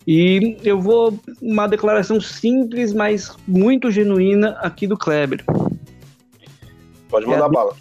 [0.06, 5.44] E eu vou uma declaração simples, mas muito genuína aqui do Kleber.
[7.08, 7.76] Pode mandar é bala.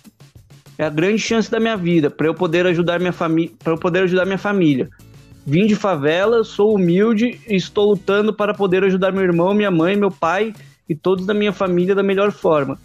[0.78, 3.78] É a grande chance da minha vida para eu poder ajudar minha família, para eu
[3.78, 4.88] poder ajudar minha família.
[5.46, 9.96] Vim de favela, sou humilde e estou lutando para poder ajudar meu irmão, minha mãe,
[9.96, 10.54] meu pai
[10.90, 12.80] e todos da minha família da melhor forma.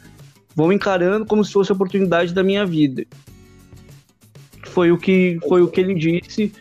[0.55, 3.05] Vou encarando como se fosse a oportunidade da minha vida.
[4.66, 6.53] Foi o que foi o que ele disse,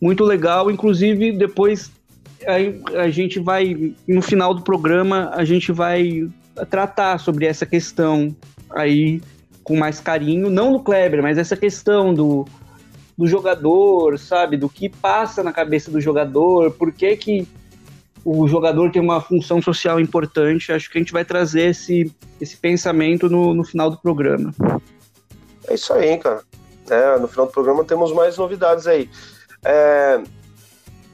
[0.00, 0.70] muito legal.
[0.70, 1.90] Inclusive depois
[2.44, 6.28] a, a gente vai no final do programa a gente vai
[6.70, 8.34] tratar sobre essa questão
[8.70, 9.20] aí
[9.62, 12.46] com mais carinho, não do Kleber, mas essa questão do,
[13.18, 17.48] do jogador, sabe, do que passa na cabeça do jogador, por que que
[18.28, 20.72] o jogador tem uma função social importante.
[20.72, 24.52] Acho que a gente vai trazer esse, esse pensamento no, no final do programa.
[25.68, 26.42] É isso aí, cara.
[26.90, 29.08] É, no final do programa temos mais novidades aí.
[29.64, 30.20] É,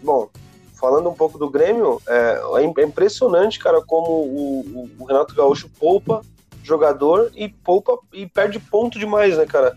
[0.02, 0.30] bom,
[0.74, 6.22] falando um pouco do Grêmio, é, é impressionante, cara, como o, o, Renato Gaúcho poupa
[6.62, 9.76] jogador e poupa e perde ponto demais, né, cara?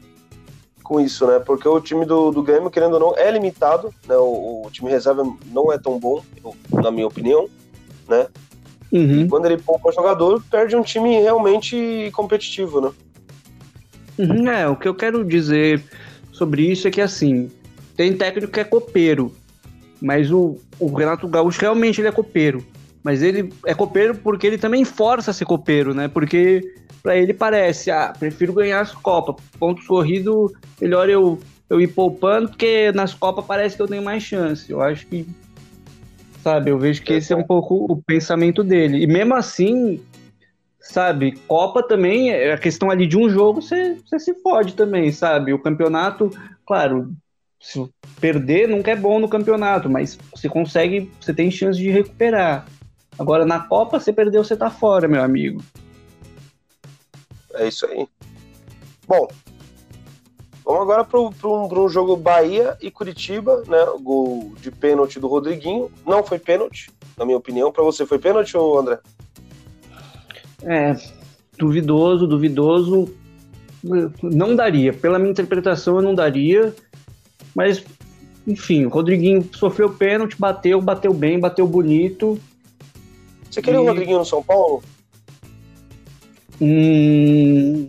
[0.86, 1.39] Com isso, né?
[1.39, 4.15] Porque o time do, do Grêmio, querendo ou não, é limitado, né?
[4.15, 6.23] O, o time reserva não é tão bom,
[6.71, 7.49] na minha opinião,
[8.07, 8.27] né?
[8.91, 9.21] Uhum.
[9.21, 12.91] E quando ele poupa o jogador, perde um time realmente competitivo, né?
[14.17, 15.83] Uhum, é, o que eu quero dizer
[16.31, 17.51] sobre isso é que, assim,
[17.97, 19.33] tem técnico que é copeiro,
[20.01, 22.63] mas o, o Renato Gaúcho realmente ele é copeiro.
[23.03, 26.07] Mas ele é copeiro porque ele também força a ser copeiro, né?
[26.07, 26.73] Porque
[27.05, 29.35] para ele parece, ah, prefiro ganhar as Copas.
[29.59, 30.51] Ponto sorrido,
[30.81, 31.39] melhor eu,
[31.69, 34.71] eu ir poupando, porque nas Copas parece que eu tenho mais chance.
[34.71, 35.23] Eu acho que,
[36.41, 39.03] sabe, eu vejo que esse é um pouco o pensamento dele.
[39.03, 40.01] E mesmo assim,
[40.79, 45.11] sabe, Copa também, é a questão ali de um jogo, você, você se fode também,
[45.11, 45.53] sabe?
[45.53, 46.31] O campeonato,
[46.65, 47.13] claro,
[47.61, 47.87] se
[48.19, 52.65] perder nunca é bom no campeonato, mas você consegue, você tem chance de recuperar.
[53.19, 55.61] Agora na Copa, você perdeu, você tá fora, meu amigo.
[57.55, 58.07] É isso aí.
[59.07, 59.27] Bom,
[60.63, 63.83] vamos agora para um, um, jogo Bahia e Curitiba, né?
[63.83, 65.91] O gol de pênalti do Rodriguinho.
[66.05, 67.71] Não foi pênalti, na minha opinião.
[67.71, 68.99] Para você foi pênalti ou André?
[70.63, 70.95] É,
[71.57, 73.13] duvidoso, duvidoso.
[74.23, 74.91] Não daria.
[74.91, 76.73] Pela minha interpretação, eu não daria.
[77.53, 77.83] Mas,
[78.47, 82.39] enfim, o Rodriguinho sofreu pênalti, bateu, bateu bem, bateu bonito.
[83.49, 83.83] Você queria e...
[83.83, 84.83] o Rodriguinho no São Paulo?
[86.61, 87.87] Hum...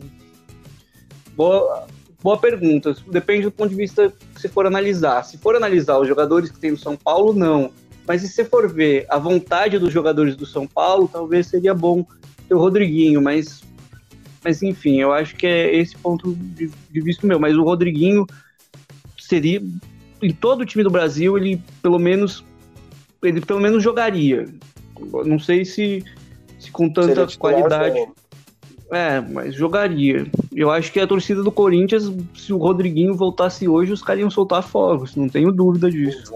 [1.37, 1.87] Boa,
[2.23, 2.97] boa pergunta.
[3.07, 5.23] Depende do ponto de vista que você for analisar.
[5.23, 7.71] Se for analisar os jogadores que tem no São Paulo, não.
[8.07, 12.07] Mas se você for ver a vontade dos jogadores do São Paulo, talvez seria bom
[12.49, 13.63] ter o Rodriguinho, mas,
[14.43, 17.39] mas enfim, eu acho que é esse ponto de, de vista meu.
[17.39, 18.27] Mas o Rodriguinho
[19.19, 19.61] seria
[20.23, 22.45] em todo o time do Brasil ele pelo menos
[23.23, 24.47] ele pelo menos jogaria.
[25.25, 26.05] Não sei se,
[26.59, 28.07] se com tanta qualidade.
[28.91, 30.27] É, mas jogaria.
[30.55, 34.31] Eu acho que a torcida do Corinthians, se o Rodriguinho voltasse hoje, os caras iam
[34.31, 36.33] soltar fogos, não tenho dúvida disso.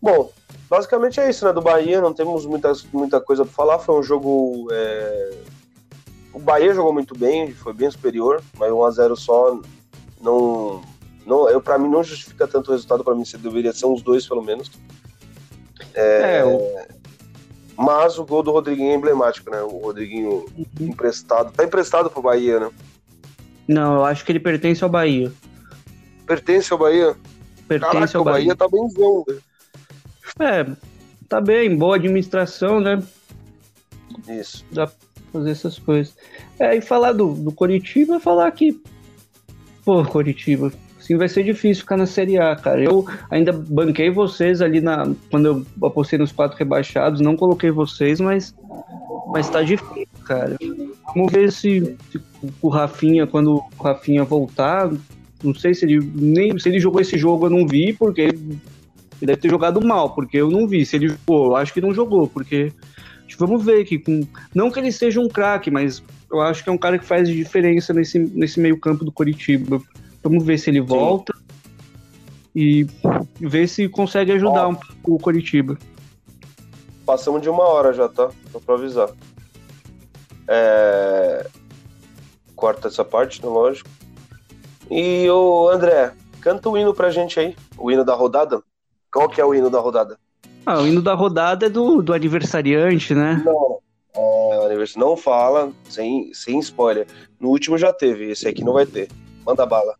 [0.00, 0.30] Bom,
[0.70, 1.52] basicamente é isso, né?
[1.52, 3.78] Do Bahia, não temos muita, muita coisa para falar.
[3.80, 4.68] Foi um jogo.
[4.70, 5.30] É...
[6.32, 9.60] O Bahia jogou muito bem, foi bem superior, mas 1x0 só
[10.20, 10.82] não,
[11.26, 14.26] não eu para mim não justifica tanto o resultado para mim deveria ser uns dois
[14.26, 14.70] pelo menos
[15.94, 16.97] é, é o...
[17.78, 19.62] mas o gol do Rodriguinho é emblemático né?
[19.62, 20.66] O Rodriguinho uhum.
[20.80, 21.52] emprestado.
[21.52, 22.70] Tá emprestado pro Bahia né?
[23.68, 25.32] Não eu acho que ele pertence ao Bahia.
[26.26, 27.16] Pertence ao Bahia?
[27.68, 28.46] Pertence Caraca, ao Bahia.
[28.46, 28.56] Bahia.
[28.56, 29.38] tá bemzão né?
[30.40, 30.66] é
[31.28, 33.00] tá bem boa administração né?
[34.28, 34.64] Isso.
[34.72, 34.96] Dá pra
[35.32, 36.16] fazer essas coisas.
[36.58, 38.82] É e falar do, do Coritiba falar que
[39.84, 40.70] Pô, Coritiba,
[41.08, 42.82] assim vai ser difícil ficar na Série A, cara.
[42.82, 45.46] Eu ainda banquei vocês ali na quando
[45.80, 48.54] eu apostei nos quatro rebaixados, não coloquei vocês, mas
[49.28, 50.56] mas tá difícil, cara.
[51.14, 52.20] Vamos ver se, se
[52.60, 54.90] o Rafinha, quando o Rafinha voltar,
[55.42, 58.60] não sei se ele nem se ele jogou esse jogo eu não vi, porque ele
[59.20, 60.84] deve ter jogado mal, porque eu não vi.
[60.84, 62.72] Se ele jogou, eu acho que não jogou, porque
[63.38, 66.72] vamos ver que com não que ele seja um craque, mas eu acho que é
[66.72, 69.80] um cara que faz diferença nesse, nesse meio campo do Curitiba.
[70.28, 72.52] Vamos ver se ele volta Sim.
[72.54, 72.86] e
[73.46, 75.78] ver se consegue ajudar Ó, um pouco o Curitiba.
[77.06, 78.28] Passamos de uma hora já, tá?
[78.52, 79.08] Só pra avisar.
[80.46, 81.46] É...
[82.54, 83.48] Corta essa parte, né?
[83.48, 83.88] Lógico.
[84.90, 86.12] E o André,
[86.42, 87.56] canta o hino pra gente aí.
[87.78, 88.62] O hino da rodada.
[89.10, 90.18] Qual que é o hino da rodada?
[90.66, 93.42] Ah, o hino da rodada é do, do aniversariante, né?
[93.46, 93.78] Não,
[94.14, 97.06] é, não fala, sem, sem spoiler.
[97.40, 99.08] No último já teve, esse aqui não vai ter.
[99.46, 99.96] Manda bala.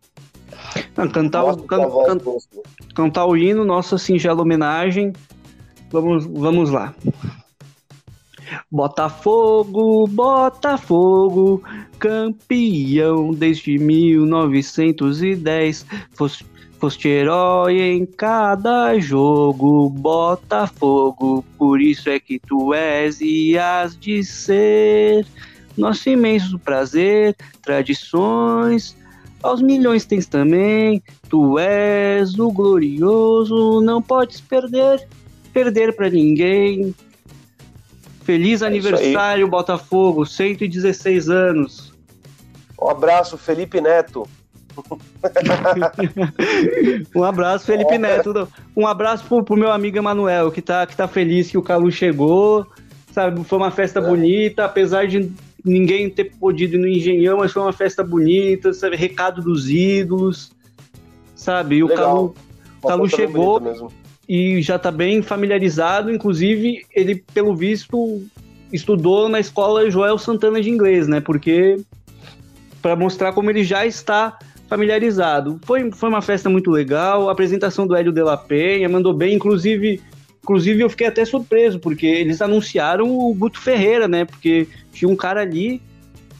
[0.96, 2.18] Não, cantar, o, can, can,
[2.94, 5.12] cantar o hino, nossa singela homenagem.
[5.90, 6.94] Vamos, vamos lá.
[8.70, 11.62] Botafogo, Botafogo,
[11.98, 15.86] campeão desde 1910.
[16.12, 16.44] Fosse
[16.78, 24.22] Foste herói em cada jogo, Botafogo, por isso é que tu és e has de
[24.22, 25.26] ser.
[25.76, 28.96] Nosso imenso prazer, tradições,
[29.42, 31.02] aos milhões tens também.
[31.28, 35.06] Tu és o glorioso, não podes perder,
[35.52, 36.94] perder para ninguém.
[38.22, 41.92] Feliz é aniversário, Botafogo, 116 anos.
[42.80, 44.28] Um abraço, Felipe Neto.
[47.14, 48.48] um abraço, Felipe Neto.
[48.76, 51.90] Um abraço pro, pro meu amigo Emanuel, que tá, que tá feliz que o Calu
[51.90, 52.66] chegou.
[53.12, 54.02] Sabe, foi uma festa é.
[54.02, 55.32] bonita, apesar de
[55.64, 58.96] ninguém ter podido ir no Engenhão, mas foi uma festa bonita, sabe?
[58.96, 60.52] Recado dos ídolos,
[61.34, 61.76] sabe?
[61.76, 61.88] E o.
[61.88, 62.34] Calu,
[62.82, 63.90] Calu chegou
[64.28, 68.22] e já tá bem familiarizado, inclusive ele, pelo visto,
[68.72, 71.20] estudou na escola Joel Santana de inglês, né?
[71.20, 71.80] Porque
[72.82, 74.38] para mostrar como ele já está
[74.68, 75.58] familiarizado.
[75.64, 79.34] Foi, foi uma festa muito legal, a apresentação do Hélio de la Penha, mandou bem,
[79.34, 80.00] inclusive
[80.48, 84.24] inclusive eu fiquei até surpreso, porque eles anunciaram o Guto Ferreira, né?
[84.24, 85.82] Porque tinha um cara ali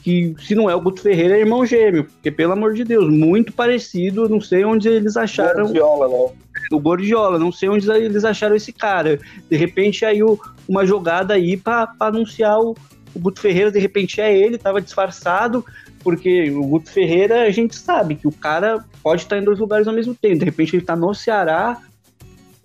[0.01, 2.05] que, se não é o Guto Ferreira, é irmão gêmeo.
[2.05, 5.65] Porque, pelo amor de Deus, muito parecido, não sei onde eles acharam.
[5.65, 6.35] Gordiola, né?
[6.71, 9.19] O Gordiola, não sei onde eles acharam esse cara.
[9.47, 10.21] De repente, aí
[10.67, 12.75] uma jogada aí para anunciar o,
[13.13, 15.63] o Guto Ferreira, de repente é ele, tava disfarçado,
[16.03, 19.87] porque o Guto Ferreira, a gente sabe que o cara pode estar em dois lugares
[19.87, 20.39] ao mesmo tempo.
[20.39, 21.79] De repente ele tá no Ceará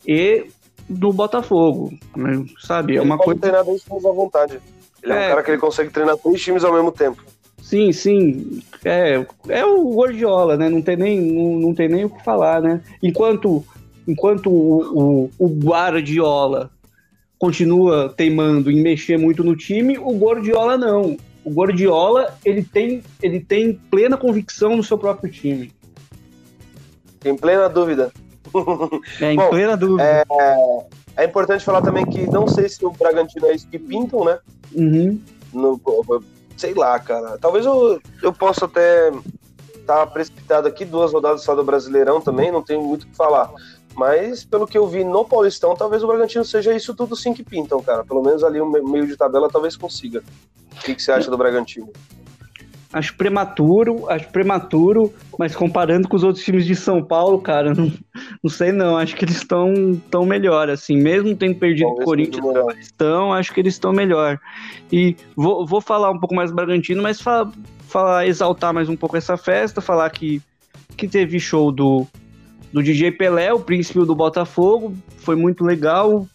[0.06, 0.46] e
[0.88, 2.44] no Botafogo, né?
[2.60, 2.96] sabe?
[2.96, 3.40] É uma pode coisa.
[3.40, 4.60] treinar dois times à vontade.
[5.02, 7.22] Ele é, é um cara que ele consegue treinar três times ao mesmo tempo.
[7.62, 8.62] Sim, sim.
[8.84, 10.68] É, é o Gordiola, né?
[10.68, 12.82] Não tem nem, não, não tem nem o que falar, né?
[13.02, 13.64] Enquanto,
[14.06, 16.70] enquanto o, o, o Guardiola
[17.38, 21.16] continua teimando em mexer muito no time, o Gordiola não.
[21.42, 25.72] O Gordiola, ele tem, ele tem plena convicção no seu próprio time.
[27.24, 28.12] Em plena dúvida.
[29.20, 30.02] É, em Bom, plena dúvida.
[30.02, 30.24] É,
[31.16, 34.38] é, importante falar também que não sei se o Bragantino é isso que pintam, né?
[34.74, 35.20] Uhum.
[35.52, 35.80] No,
[36.56, 37.38] sei lá, cara.
[37.38, 39.08] Talvez eu, eu possa até
[39.74, 43.16] estar tá precipitado aqui, duas rodadas só do Brasileirão também, não tenho muito o que
[43.16, 43.50] falar.
[43.94, 47.44] Mas, pelo que eu vi no Paulistão, talvez o Bragantino seja isso tudo sim que
[47.44, 48.04] pintam, cara.
[48.04, 50.22] Pelo menos ali o meio de tabela talvez consiga.
[50.72, 51.92] O que, que você acha do Bragantino?
[52.94, 57.92] Acho prematuro, acho prematuro, mas comparando com os outros times de São Paulo, cara, não,
[58.40, 58.96] não sei não.
[58.96, 60.96] Acho que eles estão tão melhor, assim.
[60.96, 62.44] Mesmo tendo perdido o Corinthians
[62.78, 64.38] estão, acho que eles estão melhor.
[64.92, 67.50] E vou, vou falar um pouco mais do Bragantino, mas falar,
[67.88, 70.40] falar, exaltar mais um pouco essa festa, falar que,
[70.96, 72.06] que teve show do,
[72.72, 76.28] do DJ Pelé, o príncipe do Botafogo, foi muito legal.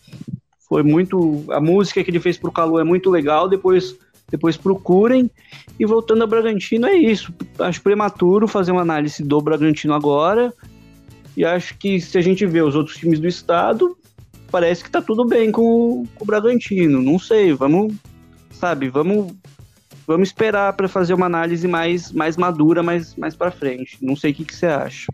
[0.67, 1.45] Foi muito.
[1.51, 3.47] A música que ele fez pro Calu é muito legal.
[3.47, 3.97] Depois,
[4.29, 5.29] depois procurem.
[5.79, 7.33] E voltando ao Bragantino, é isso.
[7.57, 10.53] Acho prematuro fazer uma análise do Bragantino agora.
[11.35, 13.97] E acho que se a gente vê os outros times do estado,
[14.51, 17.01] parece que tá tudo bem com, com o Bragantino.
[17.01, 17.93] Não sei, vamos,
[18.51, 19.33] sabe, vamos
[20.09, 23.95] vamos esperar para fazer uma análise mais, mais madura mais, mais para frente.
[24.01, 25.05] Não sei o que, que você acha.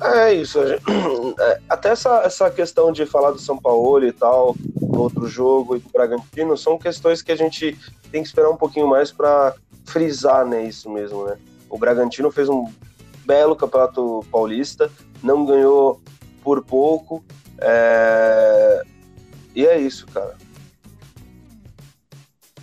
[0.00, 0.58] É isso.
[1.38, 5.76] É, até essa, essa questão de falar do São Paulo e tal, do outro jogo
[5.76, 7.78] e do Bragantino, são questões que a gente
[8.10, 10.64] tem que esperar um pouquinho mais para frisar, né?
[10.64, 11.38] Isso mesmo, né?
[11.68, 12.66] O Bragantino fez um
[13.24, 14.90] belo campeonato paulista,
[15.22, 16.00] não ganhou
[16.42, 17.24] por pouco.
[17.58, 18.82] É...
[19.54, 20.36] E é isso, cara.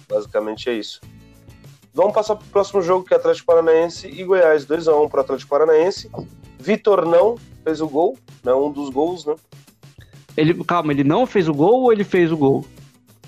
[0.08, 1.00] Basicamente é isso.
[1.94, 4.66] Vamos passar para o próximo jogo, que é Atlético Paranaense e Goiás.
[4.66, 6.10] 2x1 para Atlético Paranaense.
[6.60, 8.54] Vitor não fez o gol, né?
[8.54, 9.36] Um dos gols, né?
[10.36, 12.66] Ele, calma, ele não fez o gol ou ele fez o gol?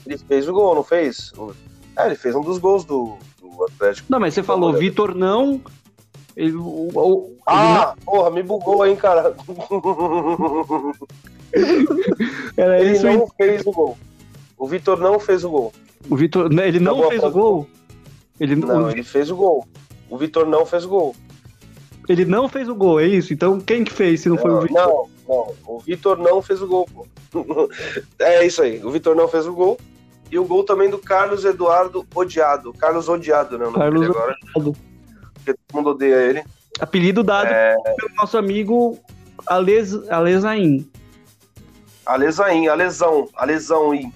[0.05, 1.31] Ele fez o gol, não fez?
[1.97, 4.07] É, ele fez um dos gols do, do Atlético.
[4.09, 5.61] Não, mas você falou Vitor não.
[6.35, 8.05] Ele, o, o, ah, não...
[8.05, 9.35] porra, me bugou aí, cara.
[12.55, 13.97] Era ele isso não fez o gol.
[14.57, 15.73] O Vitor não fez o gol.
[16.09, 17.67] O Vitor, ele não Acabou fez o gol?
[18.39, 19.67] Ele não, ele fez o gol.
[20.09, 21.15] O Vitor não fez o gol.
[22.09, 23.33] Ele não fez o gol, é isso?
[23.33, 24.75] Então quem que fez se não, não foi o Vitor?
[24.75, 25.55] Não, não.
[25.65, 27.07] O Vitor não fez o gol, pô.
[28.19, 28.83] é isso aí.
[28.83, 29.79] O Vitor não fez o gol.
[30.31, 32.73] E o gol também do Carlos Eduardo Odiado.
[32.73, 33.65] Carlos Odiado, né?
[33.73, 34.35] Carlos agora.
[34.55, 34.77] Odiado.
[35.33, 36.43] Porque todo mundo odeia ele.
[36.79, 37.75] Apelido dado é...
[37.97, 38.97] pelo nosso amigo
[39.45, 39.93] Ales...
[40.09, 40.89] Alesain.
[42.05, 44.11] Alesain, Alesão, Alesão e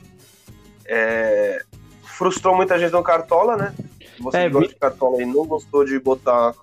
[0.86, 1.62] é...
[2.04, 3.76] frustrou muita gente no Cartola, né?
[4.20, 4.74] Você é, gosta vi...
[4.74, 6.54] de Cartola e não gostou de botar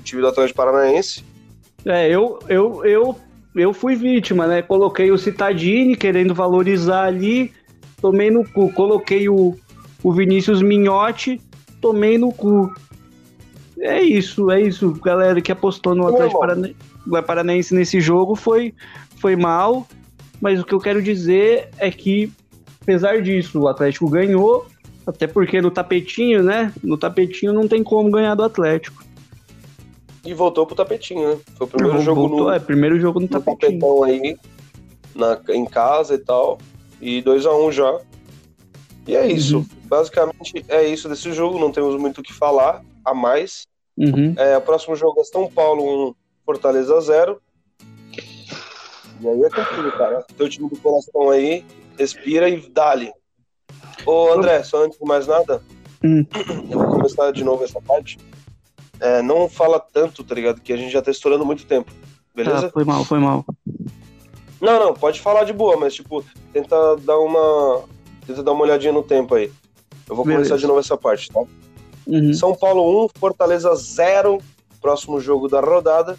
[0.00, 1.24] o time do Atlético Paranaense.
[1.84, 3.16] É, eu, eu, eu,
[3.54, 4.62] eu fui vítima, né?
[4.62, 7.52] Coloquei o Citadini querendo valorizar ali,
[8.00, 8.72] tomei no cu.
[8.72, 9.56] Coloquei o,
[10.02, 11.40] o Vinícius Minhotti,
[11.80, 12.72] tomei no cu.
[13.78, 14.92] É isso, é isso.
[15.02, 16.76] Galera que apostou no Atlético Paranaense,
[17.26, 18.74] Paranaense nesse jogo foi,
[19.16, 19.86] foi mal,
[20.40, 22.30] mas o que eu quero dizer é que,
[22.82, 24.66] apesar disso, o Atlético ganhou,
[25.06, 26.72] até porque no tapetinho, né?
[26.84, 29.02] No tapetinho não tem como ganhar do Atlético.
[30.24, 31.40] E voltou pro tapetinho, né?
[31.54, 32.52] Foi o primeiro Não, jogo voltou, no.
[32.52, 33.80] É, primeiro jogo no, no tapetinho.
[33.80, 34.36] tapetão aí,
[35.14, 36.58] na, em casa e tal.
[37.00, 38.00] E 2x1 um já.
[39.06, 39.58] E é isso.
[39.58, 39.66] Uhum.
[39.84, 41.58] Basicamente é isso desse jogo.
[41.58, 43.66] Não temos muito o que falar a mais.
[43.96, 44.34] Uhum.
[44.36, 46.14] É, o próximo jogo é São Paulo 1,
[46.44, 47.40] Fortaleza 0.
[49.20, 50.24] E aí é contigo, cara.
[50.36, 51.64] Teu time do coração aí,
[51.98, 53.12] respira e dale.
[54.06, 55.62] Ô, André, só antes de mais nada,
[56.02, 56.24] hum.
[56.70, 58.18] eu vou começar de novo essa parte
[59.00, 60.60] é, não fala tanto, tá ligado?
[60.60, 61.90] Que a gente já tá estourando muito tempo.
[62.34, 62.62] Beleza?
[62.62, 63.44] Tá, foi mal, foi mal.
[64.60, 67.84] Não, não, pode falar de boa, mas tipo, tenta dar uma.
[68.26, 69.50] Tenta dar uma olhadinha no tempo aí.
[70.08, 70.44] Eu vou Beleza.
[70.44, 71.40] começar de novo essa parte, tá?
[72.06, 72.34] Uhum.
[72.34, 74.38] São Paulo 1, Fortaleza 0,
[74.80, 76.18] próximo jogo da rodada.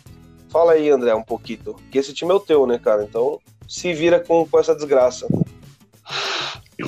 [0.49, 1.75] Fala aí, André, um pouquinho.
[1.91, 3.03] Que esse time é o teu, né, cara?
[3.03, 5.27] Então, se vira com, com essa desgraça.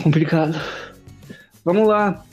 [0.04, 0.60] Complicado.
[1.64, 2.24] Vamos lá.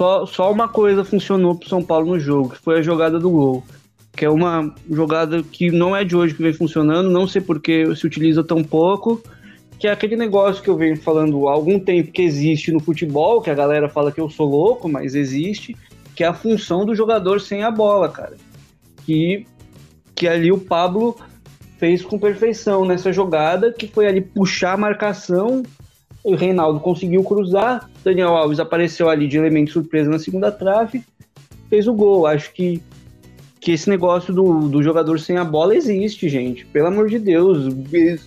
[0.00, 3.28] Só, só uma coisa funcionou pro São Paulo no jogo, que foi a jogada do
[3.28, 3.62] gol.
[4.16, 7.60] Que é uma jogada que não é de hoje que vem funcionando, não sei por
[7.60, 9.22] que se utiliza tão pouco,
[9.78, 13.42] que é aquele negócio que eu venho falando há algum tempo que existe no futebol,
[13.42, 15.76] que a galera fala que eu sou louco, mas existe,
[16.16, 18.38] que é a função do jogador sem a bola, cara.
[19.04, 19.44] Que,
[20.14, 21.14] que ali o Pablo
[21.76, 25.62] fez com perfeição nessa jogada, que foi ali puxar a marcação,
[26.22, 31.02] o Reinaldo conseguiu cruzar, Daniel Alves apareceu ali de elemento surpresa na segunda trave,
[31.68, 32.26] fez o gol.
[32.26, 32.82] Acho que,
[33.60, 36.66] que esse negócio do, do jogador sem a bola existe, gente.
[36.66, 37.74] Pelo amor de Deus,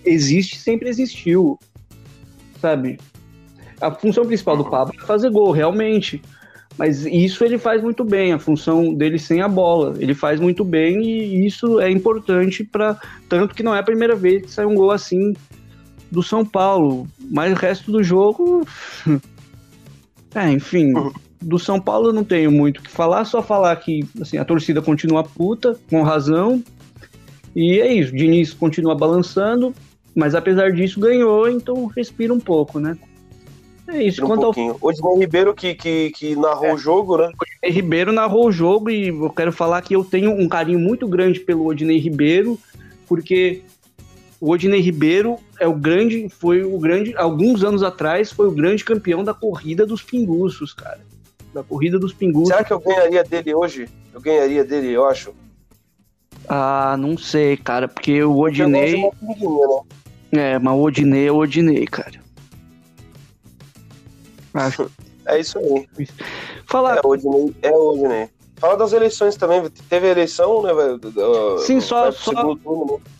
[0.04, 1.58] existe, sempre existiu,
[2.60, 2.98] sabe?
[3.80, 6.20] A função principal do Pablo é fazer gol, realmente.
[6.76, 9.94] Mas isso ele faz muito bem, a função dele sem a bola.
[9.98, 14.16] Ele faz muito bem e isso é importante para tanto que não é a primeira
[14.16, 15.34] vez que sai um gol assim
[16.10, 17.06] do São Paulo.
[17.30, 18.66] Mas o resto do jogo.
[20.34, 20.92] é, enfim.
[21.40, 24.44] Do São Paulo eu não tenho muito o que falar, só falar que assim, a
[24.44, 26.62] torcida continua puta, com razão.
[27.54, 29.74] E é isso, o Diniz continua balançando,
[30.14, 32.96] mas apesar disso ganhou, então respira um pouco, né?
[33.86, 34.24] É isso.
[34.24, 34.72] Um quanto pouquinho.
[34.72, 34.78] ao...
[34.80, 36.74] O Edmond Ribeiro que, que, que narrou é.
[36.74, 37.30] o jogo, né?
[37.64, 41.06] O Ribeiro narrou o jogo e eu quero falar que eu tenho um carinho muito
[41.06, 42.58] grande pelo Odinei Ribeiro,
[43.06, 43.62] porque
[44.40, 48.84] o Odinei Ribeiro é o grande, foi o grande, alguns anos atrás, foi o grande
[48.84, 51.00] campeão da corrida dos pinguços, cara.
[51.52, 52.48] Da corrida dos pinguços.
[52.48, 53.88] Será que eu ganharia dele hoje?
[54.12, 55.32] Eu ganharia dele, eu acho.
[56.48, 59.02] Ah, não sei, cara, porque o Odinei.
[59.02, 59.10] Né?
[60.32, 62.20] É, mas o Odinei é o Odinei, cara.
[64.52, 64.90] Acho.
[65.26, 65.88] É isso aí.
[66.66, 66.96] Fala...
[66.96, 67.54] É o Odinei.
[67.62, 68.28] É o Odinei.
[68.56, 69.62] Fala das eleições também.
[69.88, 71.00] Teve eleição, né, velho?
[71.60, 72.12] Sim, só.
[72.12, 72.30] só...
[72.32, 73.13] Turno, né?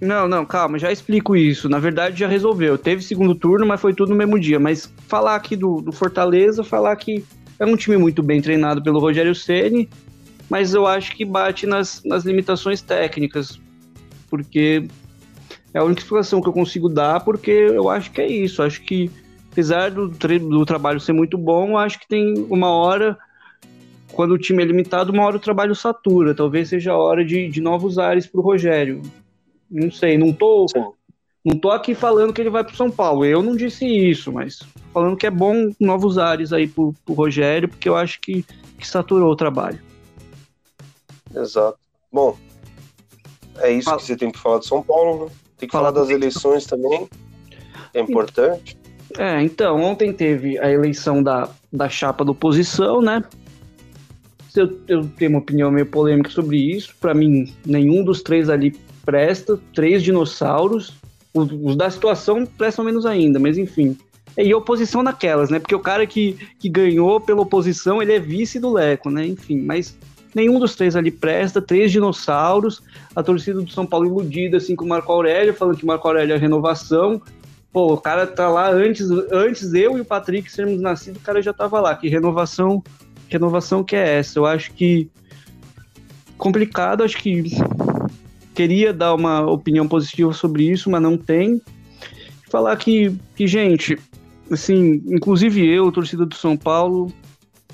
[0.00, 1.68] Não, não, calma, já explico isso.
[1.68, 2.76] Na verdade, já resolveu.
[2.76, 4.60] Teve segundo turno, mas foi tudo no mesmo dia.
[4.60, 7.24] Mas falar aqui do, do Fortaleza, falar que
[7.58, 9.88] é um time muito bem treinado pelo Rogério Ceni,
[10.50, 13.58] mas eu acho que bate nas, nas limitações técnicas,
[14.28, 14.86] porque
[15.72, 18.62] é a única explicação que eu consigo dar, porque eu acho que é isso.
[18.62, 19.10] Acho que
[19.50, 23.16] apesar do, do trabalho ser muito bom, acho que tem uma hora,
[24.12, 26.34] quando o time é limitado, uma hora o trabalho satura.
[26.34, 29.00] Talvez seja a hora de, de novos ares para o Rogério.
[29.70, 30.66] Não sei, não tô,
[31.44, 33.24] não tô aqui falando que ele vai para São Paulo.
[33.24, 34.60] Eu não disse isso, mas
[34.92, 38.44] falando que é bom novos ares aí para o Rogério, porque eu acho que,
[38.78, 39.80] que saturou o trabalho.
[41.34, 41.78] Exato.
[42.12, 42.36] Bom,
[43.58, 43.98] é isso Fala.
[43.98, 45.30] que você tem que falar de São Paulo, né?
[45.58, 47.08] Tem que Fala falar das eleições também,
[47.92, 48.78] é importante.
[49.18, 53.22] É, então, ontem teve a eleição da, da chapa da oposição, né?
[54.54, 56.94] Eu, eu tenho uma opinião meio polêmica sobre isso.
[57.00, 58.74] Para mim, nenhum dos três ali
[59.06, 59.58] presta.
[59.72, 60.92] Três dinossauros.
[61.32, 63.96] Os, os da situação prestam menos ainda, mas enfim.
[64.36, 65.58] E oposição naquelas, né?
[65.58, 69.26] Porque o cara que, que ganhou pela oposição, ele é vice do Leco, né?
[69.26, 69.96] Enfim, mas
[70.34, 72.82] nenhum dos três ali presta, três dinossauros,
[73.14, 76.34] a torcida do São Paulo iludida, assim, com o Marco Aurélio, falando que Marco Aurélio
[76.34, 77.22] é renovação,
[77.76, 81.42] Pô, o cara tá lá antes, antes eu e o Patrick sermos nascidos, o cara
[81.42, 81.94] já tava lá.
[81.94, 82.82] Que renovação,
[83.28, 84.38] renovação que é essa?
[84.38, 85.10] Eu acho que
[86.38, 87.44] complicado, acho que
[88.56, 91.60] queria dar uma opinião positiva sobre isso, mas não tem.
[92.50, 93.98] Falar que, que gente,
[94.50, 97.12] assim, inclusive eu, torcida do São Paulo,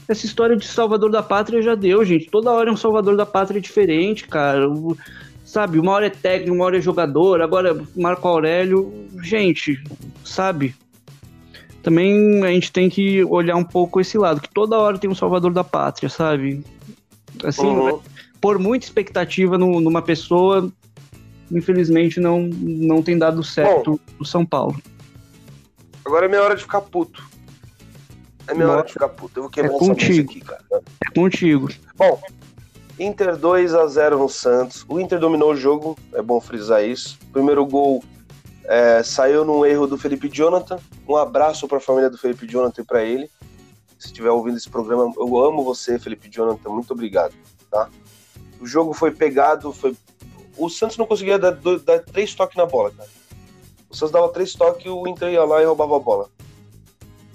[0.09, 2.31] essa história de Salvador da Pátria já deu, gente.
[2.31, 4.69] Toda hora é um Salvador da Pátria diferente, cara
[5.53, 5.79] sabe?
[5.79, 8.91] Uma hora é técnico, uma hora é jogador, agora Marco Aurélio.
[9.23, 9.79] Gente,
[10.25, 10.75] sabe?
[11.83, 15.15] Também a gente tem que olhar um pouco esse lado, que toda hora tem um
[15.15, 16.65] salvador da pátria, sabe?
[17.45, 18.01] Assim, uhum.
[18.43, 20.69] Por muita expectativa no, numa pessoa,
[21.49, 24.77] infelizmente não, não tem dado certo o São Paulo.
[26.05, 27.23] Agora é minha hora de ficar puto.
[28.49, 28.79] É minha Bora.
[28.79, 29.39] hora de ficar puto.
[29.39, 30.29] Eu vou quebrar é contigo.
[30.29, 30.65] aqui, cara.
[30.71, 31.69] É contigo.
[31.97, 32.21] Bom,
[32.99, 34.85] Inter 2 a 0 no Santos.
[34.89, 37.17] O Inter dominou o jogo, é bom frisar isso.
[37.33, 38.03] Primeiro gol
[38.65, 40.81] é, saiu num erro do Felipe Jonathan.
[41.09, 43.31] Um abraço para a família do Felipe Jonathan e para ele.
[44.01, 46.71] Se estiver ouvindo esse programa, eu amo você, Felipe Jonathan.
[46.71, 47.35] Muito obrigado,
[47.71, 47.89] tá?
[48.63, 49.97] O jogo foi pegado, foi
[50.57, 53.09] o Santos não conseguia dar, dar três toques na bola, cara.
[53.91, 56.31] O Santos dava três toques o Inter ia lá e roubava a bola.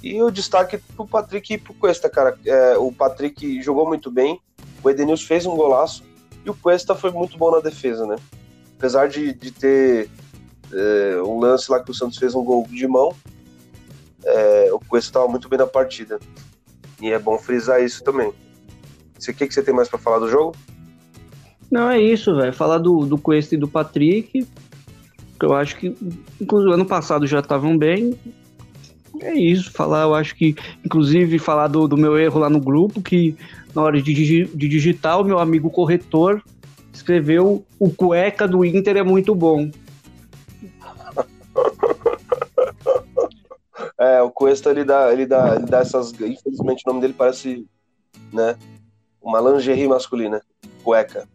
[0.01, 2.39] E o destaque pro Patrick e pro Cuesta, cara.
[2.45, 4.39] É, o Patrick jogou muito bem,
[4.81, 6.01] o Edenilson fez um golaço
[6.45, 8.15] e o Cuesta foi muito bom na defesa, né?
[8.77, 10.09] Apesar de, de ter
[10.71, 13.13] é, um lance lá que o Santos fez um gol de mão,
[14.23, 16.21] é, o Cuesta estava muito bem na partida.
[17.01, 18.29] E é bom frisar isso também.
[18.29, 20.55] O que, que você tem mais para falar do jogo?
[21.71, 22.53] Não, é isso, velho.
[22.53, 24.47] Falar do, do Cuesta e do Patrick.
[25.41, 25.95] Eu acho que,
[26.41, 28.17] inclusive, ano passado já estavam bem.
[29.19, 30.55] É isso, falar, eu acho que,
[30.85, 33.35] inclusive, falar do, do meu erro lá no grupo, que
[33.73, 36.41] na hora de, de digitar, o meu amigo corretor
[36.93, 39.69] escreveu o cueca do Inter é muito bom.
[43.99, 46.11] É, o Cuesta ele dá, ele dá, ele dá essas.
[46.11, 47.65] Infelizmente o nome dele parece,
[48.31, 48.55] né?
[49.19, 50.39] Uma lingerie masculina.
[50.83, 51.27] Cueca.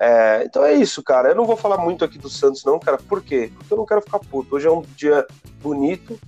[0.00, 1.30] É, então é isso, cara.
[1.30, 2.98] Eu não vou falar muito aqui do Santos, não, cara.
[2.98, 3.50] Por quê?
[3.54, 4.54] Porque eu não quero ficar puto.
[4.54, 5.26] Hoje é um dia
[5.60, 6.18] bonito,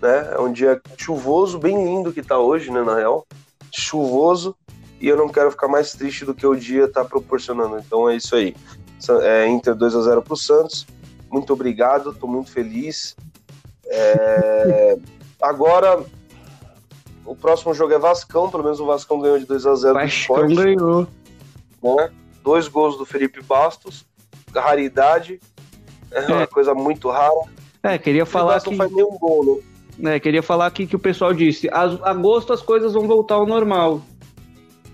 [0.00, 0.30] né?
[0.32, 2.82] É um dia chuvoso, bem lindo que tá hoje, né?
[2.82, 3.26] Na real.
[3.70, 4.56] Chuvoso.
[5.00, 7.78] E eu não quero ficar mais triste do que o dia tá proporcionando.
[7.78, 8.56] Então é isso aí.
[9.22, 10.86] É, Inter 2 a 0 pro Santos.
[11.30, 13.14] Muito obrigado, tô muito feliz.
[13.86, 14.96] É...
[15.42, 16.02] Agora,
[17.26, 20.46] o próximo jogo é Vascão, pelo menos o Vascão ganhou de 2 a 0 Vascão
[20.48, 21.06] ganhou.
[21.82, 22.10] Né?
[22.44, 24.04] Dois gols do Felipe Bastos,
[24.54, 25.40] raridade,
[26.10, 26.34] é, é.
[26.34, 27.48] uma coisa muito rara.
[27.82, 28.70] É, queria falar que...
[28.70, 29.62] não faz nenhum gol,
[29.98, 30.16] né?
[30.16, 34.02] É, queria falar aqui que o pessoal disse, agosto as coisas vão voltar ao normal.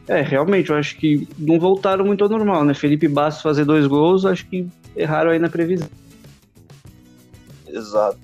[0.06, 2.72] É, realmente, eu acho que não voltaram muito ao normal, né?
[2.72, 5.88] Felipe Bastos fazer dois gols, acho que erraram aí na previsão.
[7.66, 8.18] Exato.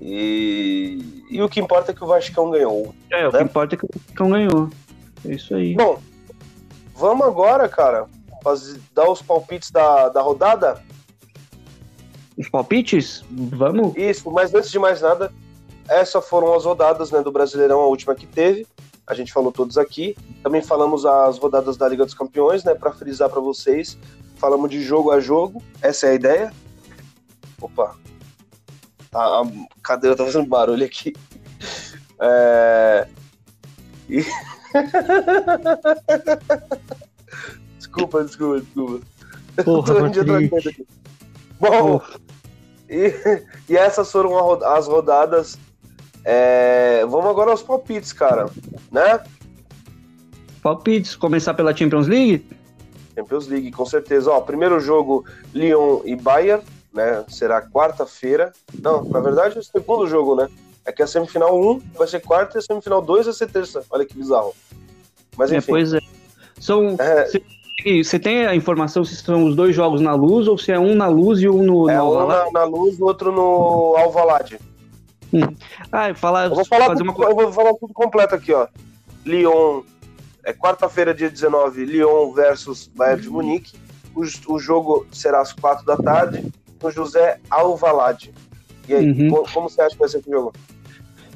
[0.00, 2.94] E, e o que importa é que o Vascão ganhou.
[3.10, 3.28] É, né?
[3.28, 4.70] o que importa é que o Vascão ganhou.
[5.24, 5.74] É isso aí.
[5.74, 6.00] Bom,
[6.94, 8.06] vamos agora, cara,
[8.44, 10.80] fazer, dar os palpites da, da rodada?
[12.36, 13.24] Os palpites?
[13.30, 13.96] Vamos?
[13.96, 15.32] Isso, mas antes de mais nada,
[15.88, 18.66] essas foram as rodadas né, do Brasileirão, a última que teve.
[19.06, 20.16] A gente falou todos aqui.
[20.42, 22.74] Também falamos as rodadas da Liga dos Campeões, né?
[22.74, 23.98] Para frisar para vocês.
[24.36, 25.62] Falamos de jogo a jogo.
[25.82, 26.54] Essa é a ideia.
[27.60, 27.96] Opa,
[29.12, 29.46] a, a
[29.82, 31.12] cadeira tá fazendo barulho aqui.
[32.20, 33.08] É...
[34.08, 34.24] E...
[37.94, 39.06] desculpa, desculpa, desculpa.
[39.64, 39.94] Porra,
[41.60, 42.02] Bom,
[42.90, 43.14] e,
[43.68, 45.58] e, essas foram as rodadas.
[46.24, 47.04] É...
[47.06, 48.46] Vamos agora aos palpites, cara,
[48.90, 49.20] né?
[50.62, 52.46] Palpites, começar pela Champions League?
[53.14, 54.30] Champions League, com certeza.
[54.30, 56.64] Ó, primeiro jogo, Lyon e Bayern
[56.94, 57.24] né?
[57.28, 58.52] Será quarta-feira.
[58.80, 60.48] Não, na verdade, é o segundo jogo, né?
[60.86, 63.84] É que a semifinal 1 vai ser quarta e a semifinal 2 vai ser terça.
[63.90, 64.54] Olha que bizarro.
[65.36, 65.72] Mas é, enfim.
[65.72, 66.00] É, pois é.
[66.60, 66.96] São.
[66.98, 67.28] É...
[68.02, 70.94] Você tem a informação se são os dois jogos na luz ou se é um
[70.94, 71.90] na luz e um no.
[71.90, 74.58] É no um na, na, luz e o outro no Alvalade.
[75.32, 75.40] Hum.
[75.92, 77.28] Ah, falar, eu vou falar, fazer tudo, uma...
[77.28, 78.68] eu vou falar tudo completo aqui, ó.
[79.26, 79.82] Lyon,
[80.44, 83.76] é quarta-feira, dia 19, Lyon versus Bayern de Munique.
[84.14, 84.22] O,
[84.54, 88.32] o jogo será às quatro da tarde no José Alvalade.
[88.88, 89.30] E aí, uhum.
[89.30, 90.52] como, como você acha que vai ser esse jogo?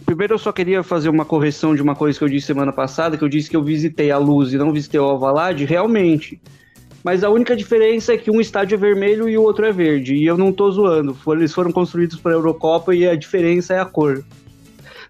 [0.08, 3.18] Primeiro eu só queria fazer uma correção de uma coisa que eu disse semana passada,
[3.18, 6.40] que eu disse que eu visitei a Luz e não visitei o Alvalade, realmente.
[7.04, 10.14] Mas a única diferença é que um estádio é vermelho e o outro é verde.
[10.14, 11.14] E eu não tô zoando.
[11.26, 14.24] Eles foram construídos para a Eurocopa e a diferença é a cor.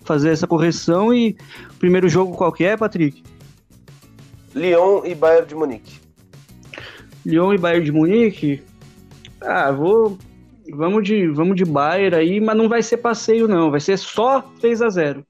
[0.01, 1.37] Fazer essa correção e
[1.79, 3.23] primeiro jogo qual que é, Patrick?
[4.53, 6.01] Lyon e Bayern de Munique.
[7.25, 8.63] Lyon e Bayern de Munique?
[9.41, 10.19] Ah, vou
[10.71, 13.71] Vamos de, vamos de Bayern aí, mas não vai ser passeio, não.
[13.71, 15.27] Vai ser só 3 a 0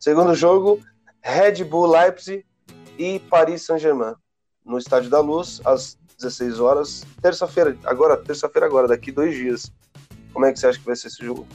[0.00, 0.80] Segundo jogo,
[1.22, 2.44] Red Bull Leipzig
[2.98, 4.14] e Paris Saint-Germain.
[4.64, 7.04] No Estádio da Luz, às 16 horas.
[7.22, 9.72] Terça-feira, agora, terça-feira agora, daqui dois dias.
[10.32, 11.46] Como é que você acha que vai ser esse jogo?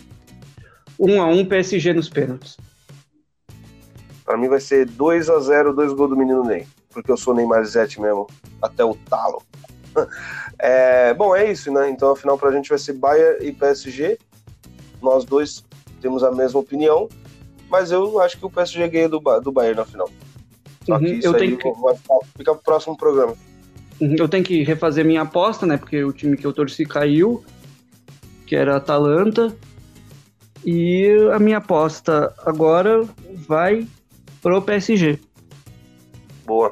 [1.00, 2.58] 1 a 1 PSG nos pênaltis.
[4.24, 6.67] Para mim vai ser 2 a 0 dois gols do menino Ney.
[6.89, 8.28] Porque eu sou Neymar Zete mesmo,
[8.62, 9.41] até o talo.
[10.63, 11.89] É, bom, é isso, né?
[11.89, 14.20] Então, afinal, para a gente vai ser Bayern e PSG.
[15.01, 15.66] Nós dois
[16.00, 17.09] temos a mesma opinião,
[17.67, 20.08] mas eu acho que o PSG ganha do, do Bayern na final.
[20.86, 21.71] Só uhum, que isso eu aí que...
[21.71, 21.96] vai
[22.38, 23.36] ficar pro próximo programa.
[24.00, 25.78] Uhum, eu tenho que refazer minha aposta, né?
[25.78, 27.43] Porque o time que eu torci caiu,
[28.46, 29.55] que era a Atalanta.
[30.63, 33.04] E a minha aposta agora
[33.47, 33.88] vai
[34.43, 35.20] pro PSG.
[36.46, 36.71] Boa.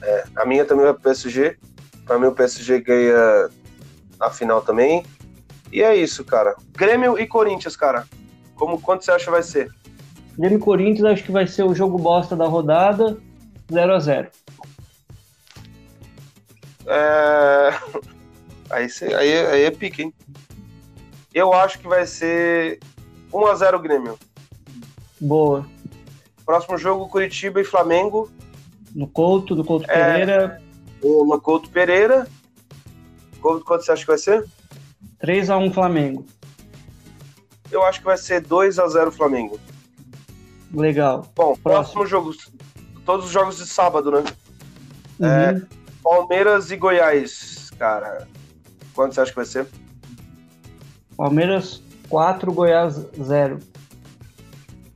[0.00, 1.56] É, a minha também vai pro PSG.
[2.08, 3.50] Para mim, o PSG ganha
[4.18, 5.04] a final também.
[5.70, 6.56] E é isso, cara.
[6.72, 8.08] Grêmio e Corinthians, cara.
[8.54, 9.70] Como, quanto você acha vai ser?
[10.38, 13.18] Grêmio e Corinthians, acho que vai ser o jogo bosta da rodada,
[13.70, 14.28] 0 a 0
[16.86, 17.70] É...
[18.70, 20.14] Aí, cê, aí, aí é pique, hein?
[21.32, 22.78] Eu acho que vai ser
[23.32, 24.18] 1 a 0 Grêmio.
[25.18, 25.66] Boa.
[26.44, 28.30] Próximo jogo, Curitiba e Flamengo.
[28.94, 29.94] No Couto, do Couto é...
[29.94, 30.67] Pereira
[31.02, 32.26] o Macoto Pereira.
[33.40, 34.46] Quanto, quanto você acha que vai ser?
[35.22, 36.26] 3x1 Flamengo.
[37.70, 39.58] Eu acho que vai ser 2x0 Flamengo.
[40.72, 41.26] Legal.
[41.34, 42.34] Bom, próximo, próximo jogo.
[43.04, 44.24] Todos os jogos de sábado, né?
[45.18, 45.26] Uhum.
[45.26, 45.62] É,
[46.02, 48.28] Palmeiras e Goiás, cara.
[48.94, 49.66] Quanto você acha que vai ser?
[51.16, 53.58] Palmeiras 4, Goiás 0.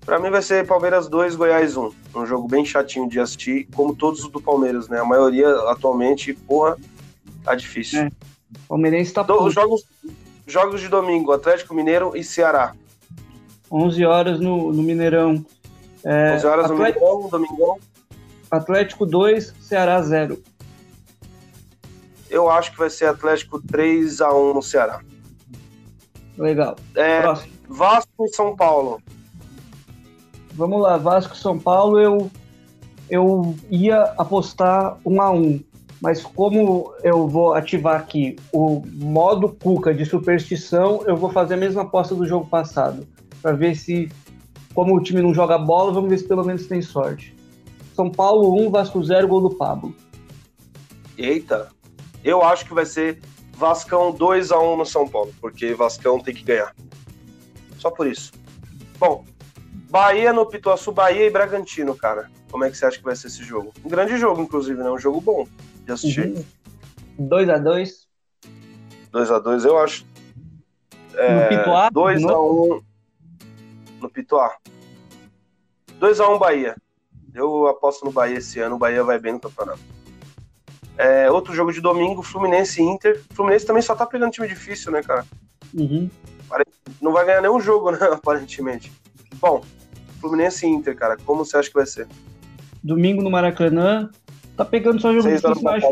[0.05, 2.02] Pra mim vai ser Palmeiras 2, Goiás 1.
[2.14, 5.01] Um jogo bem chatinho de assistir, como todos os do Palmeiras, né?
[5.01, 6.76] A maioria atualmente, porra,
[7.43, 8.02] tá difícil.
[8.02, 8.10] É.
[8.68, 9.84] Palmeirense tá os jogos,
[10.47, 12.74] jogos de domingo, Atlético Mineiro e Ceará.
[13.70, 15.44] 11 horas no, no Mineirão.
[16.05, 17.78] É, 11 horas no Atlético, Mineirão, domingão.
[18.51, 20.39] Atlético 2, Ceará 0.
[22.28, 25.01] Eu acho que vai ser Atlético 3 a 1 no Ceará.
[26.36, 26.76] Legal.
[26.94, 27.52] É, Próximo.
[27.68, 29.01] Vasco e São Paulo.
[30.55, 32.31] Vamos lá, Vasco São Paulo, eu,
[33.09, 35.61] eu ia apostar 1 a 1
[36.03, 41.57] mas como eu vou ativar aqui o modo Cuca de superstição, eu vou fazer a
[41.57, 43.07] mesma aposta do jogo passado,
[43.41, 44.11] para ver se,
[44.74, 47.33] como o time não joga bola, vamos ver se pelo menos tem sorte.
[47.95, 49.95] São Paulo 1, Vasco 0, gol do Pablo.
[51.16, 51.69] Eita,
[52.24, 53.20] eu acho que vai ser
[53.57, 56.74] Vascão 2 a 1 no São Paulo, porque Vascão tem que ganhar.
[57.79, 58.33] Só por isso.
[58.99, 59.24] Bom,
[59.93, 62.31] Bahia no Pituaçu, Bahia e Bragantino, cara.
[62.51, 63.74] Como é que você acha que vai ser esse jogo?
[63.85, 64.90] Um grande jogo, inclusive, né?
[64.90, 65.47] Um jogo bom
[65.85, 66.47] de assistir.
[67.19, 68.09] 2 a 2
[69.12, 70.06] 2x2, eu acho.
[71.12, 71.90] No Pituá?
[71.90, 72.82] 2x1
[74.01, 74.56] no Pituá.
[76.01, 76.74] 2x1 Bahia.
[77.35, 78.77] Eu aposto no Bahia esse ano.
[78.77, 79.81] O Bahia vai bem no campeonato.
[80.97, 83.23] É, outro jogo de domingo, Fluminense e Inter.
[83.35, 85.27] Fluminense também só tá pegando time difícil, né, cara?
[85.74, 86.09] Uhum.
[86.98, 88.90] Não vai ganhar nenhum jogo, né, aparentemente.
[89.35, 89.62] Bom,
[90.23, 92.07] Fluminense e Inter, cara, como você acha que vai ser?
[92.82, 94.09] Domingo no Maracanã.
[94.57, 95.85] Tá pegando só jogo Seis difícil, mas.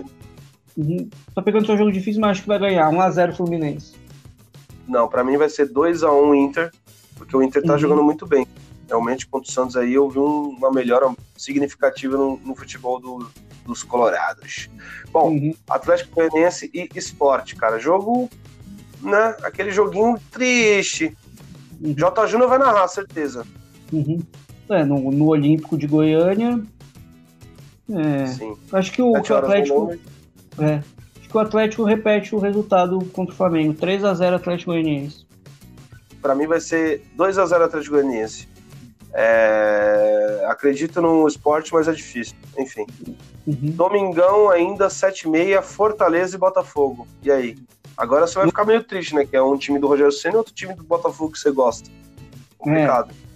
[0.76, 1.10] Uhum.
[1.34, 2.88] Tá pegando só jogo difícil, mas acho que vai ganhar.
[2.90, 3.94] 1x0 Fluminense.
[4.86, 6.70] Não, pra mim vai ser 2x1 Inter,
[7.16, 7.78] porque o Inter tá Uhum.
[7.78, 8.46] jogando muito bem.
[8.88, 13.30] Realmente, contra o Santos aí, eu vi um- uma melhora significativa no, no futebol do-
[13.66, 14.68] dos Colorados.
[15.12, 15.54] Bom, Uhum.
[15.68, 17.78] Atlético Goianiense e Esporte, cara.
[17.78, 18.28] Jogo,
[19.00, 19.36] né?
[19.42, 21.16] Aquele joguinho triste.
[21.80, 21.94] Uhum.
[21.94, 22.26] J.
[22.26, 23.44] Júnior vai narrar, certeza.
[23.92, 24.18] Uhum.
[24.68, 26.62] É, no, no Olímpico de Goiânia.
[27.92, 28.56] É, Sim.
[28.72, 29.92] acho que o, que o Atlético.
[30.58, 30.74] É,
[31.18, 33.74] acho que o Atlético repete o resultado contra o Flamengo.
[33.74, 35.26] 3x0 Atlético Goianiense.
[36.22, 38.48] Pra mim vai ser 2x0 Atlético Goianiense.
[39.12, 42.36] É, Acredito no esporte, mas é difícil.
[42.58, 42.84] Enfim.
[43.46, 43.70] Uhum.
[43.70, 47.06] Domingão ainda, 7h30, Fortaleza e Botafogo.
[47.22, 47.56] E aí?
[47.96, 49.24] Agora você vai ficar meio triste, né?
[49.24, 51.90] Que é um time do Rogério Senna e outro time do Botafogo que você gosta.
[52.58, 53.10] Complicado.
[53.10, 53.29] É.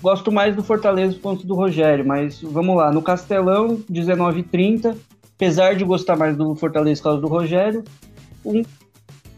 [0.00, 2.92] Gosto mais do Fortaleza do ponto do Rogério, mas vamos lá.
[2.92, 4.96] No Castelão, 19h30.
[5.34, 7.84] Apesar de gostar mais do Fortaleza por causa do Rogério,
[8.44, 8.62] 1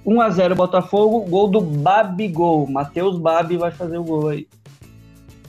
[0.06, 2.66] 1x0 Botafogo, gol do Babigol.
[2.66, 4.48] Matheus Babi vai fazer o gol aí.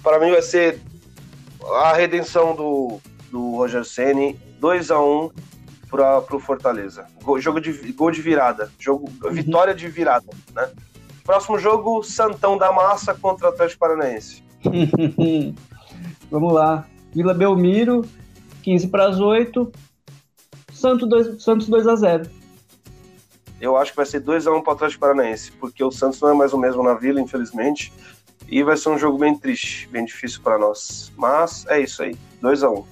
[0.03, 0.79] Para mim vai ser
[1.75, 2.99] a redenção do,
[3.31, 5.31] do Rogério Ceni 2x1
[5.89, 7.05] para pro Fortaleza.
[7.23, 8.71] Gol, jogo de, gol de virada.
[8.79, 10.69] Jogo, Vitória de virada, né?
[11.23, 14.43] Próximo jogo, Santão da Massa contra o Atlético Paranaense.
[16.29, 16.85] Vamos lá.
[17.13, 18.05] Vila Belmiro,
[18.63, 19.71] 15 para as 8.
[20.73, 22.29] Santos 2, Santos 2 a 0.
[23.59, 26.33] Eu acho que vai ser 2x1 para o Atlético Paranaense, porque o Santos não é
[26.33, 27.93] mais o mesmo na Vila, infelizmente.
[28.47, 31.11] E vai ser um jogo bem triste, bem difícil para nós.
[31.15, 32.83] Mas é isso aí, 2x1.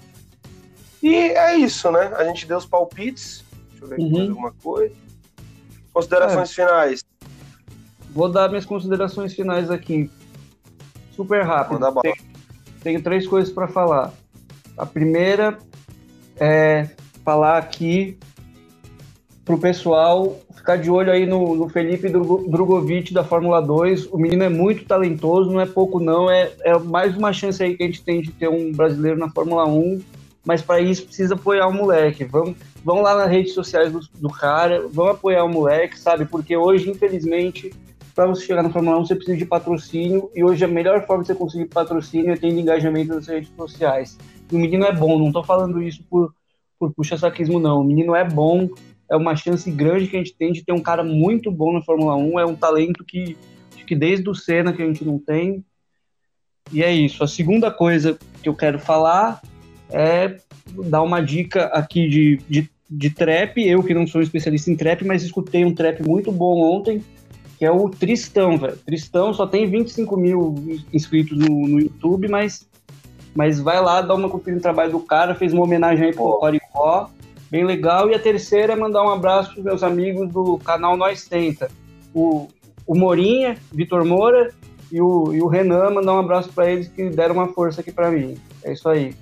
[1.02, 2.12] E é isso, né?
[2.16, 3.44] A gente deu os palpites.
[3.72, 4.12] Deixa eu ver aqui Uhum.
[4.18, 4.94] mais alguma coisa.
[5.92, 7.04] Considerações finais.
[8.20, 10.12] Vou dar minhas considerações finais aqui.
[11.16, 11.80] Super rápido.
[12.02, 12.16] Tenho,
[12.84, 14.12] tenho três coisas para falar.
[14.78, 15.58] A primeira
[16.36, 16.90] é
[17.24, 18.18] falar aqui
[19.46, 24.08] pro pessoal ficar de olho aí no, no Felipe Drogovic da Fórmula 2.
[24.08, 27.78] O menino é muito talentoso, não é pouco não, é, é mais uma chance aí
[27.78, 30.02] que a gente tem de ter um brasileiro na Fórmula 1,
[30.44, 32.26] mas para isso precisa apoiar o moleque.
[32.26, 36.26] Vamos, vão lá nas redes sociais do, do cara, vão apoiar o moleque, sabe?
[36.26, 37.72] Porque hoje, infelizmente,
[38.20, 41.24] para você chegar na Fórmula 1, você precisa de patrocínio, e hoje a melhor forma
[41.24, 44.18] de você conseguir patrocínio é tendo engajamento nas redes sociais.
[44.52, 46.34] E o menino é bom, não tô falando isso por,
[46.78, 47.80] por puxa-saquismo, não.
[47.80, 48.68] O menino é bom,
[49.10, 51.82] é uma chance grande que a gente tem de ter um cara muito bom na
[51.82, 53.38] Fórmula 1, é um talento que,
[53.88, 55.64] que desde o Senna que a gente não tem.
[56.74, 57.24] E é isso.
[57.24, 59.42] A segunda coisa que eu quero falar
[59.90, 60.36] é
[60.90, 63.66] dar uma dica aqui de, de, de trap.
[63.66, 67.02] Eu que não sou um especialista em trap, mas escutei um trap muito bom ontem,
[67.60, 68.78] que é o Tristão, velho.
[68.78, 72.66] Tristão só tem 25 mil inscritos no, no YouTube, mas,
[73.36, 76.40] mas vai lá, dá uma conferida no trabalho do cara, fez uma homenagem aí pro.
[76.40, 77.10] Coricó,
[77.52, 78.10] bem legal.
[78.10, 81.70] E a terceira é mandar um abraço pros meus amigos do canal Nós Tenta.
[82.14, 82.48] O,
[82.88, 84.54] o Morinha, Vitor Moura,
[84.90, 87.92] e o, e o Renan, mandar um abraço para eles que deram uma força aqui
[87.92, 88.38] para mim.
[88.64, 89.14] É isso aí.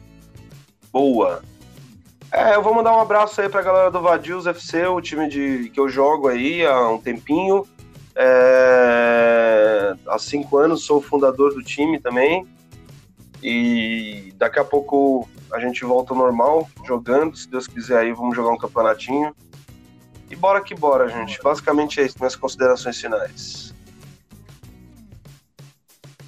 [0.94, 1.42] Boa.
[2.32, 5.70] É, eu vou mandar um abraço aí pra galera do Vadios FC, o time de,
[5.70, 7.66] que eu jogo aí há um tempinho.
[8.18, 9.96] É...
[10.08, 12.48] Há cinco anos sou fundador do time também.
[13.44, 17.38] E daqui a pouco a gente volta ao normal, jogando.
[17.38, 19.36] Se Deus quiser, aí vamos jogar um campeonatinho.
[20.30, 21.42] E bora que bora, gente.
[21.42, 23.74] Basicamente é isso, minhas considerações finais.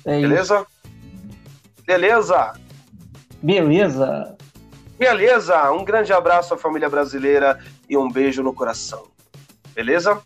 [0.06, 0.66] É Beleza?
[1.86, 2.54] Beleza?
[3.42, 4.38] Beleza.
[4.98, 5.72] Beleza.
[5.72, 7.60] Um grande abraço à família brasileira
[7.90, 9.08] e um beijo no coração.
[9.74, 10.22] Beleza?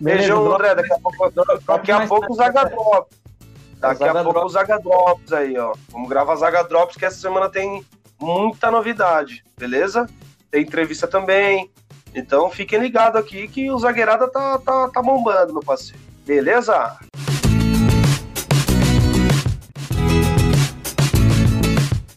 [0.00, 0.74] Beijão, André.
[0.74, 1.30] Daqui a pouco,
[1.66, 3.18] daqui a pouco os Agadrops.
[3.78, 5.72] Daqui a pouco os Agadrops aí, ó.
[5.90, 7.84] Vamos gravar os Agadrops que essa semana tem
[8.20, 10.06] muita novidade, beleza?
[10.50, 11.70] Tem entrevista também.
[12.14, 16.00] Então fiquem ligados aqui que o Zagueirada tá, tá, tá bombando, meu parceiro.
[16.26, 16.96] Beleza?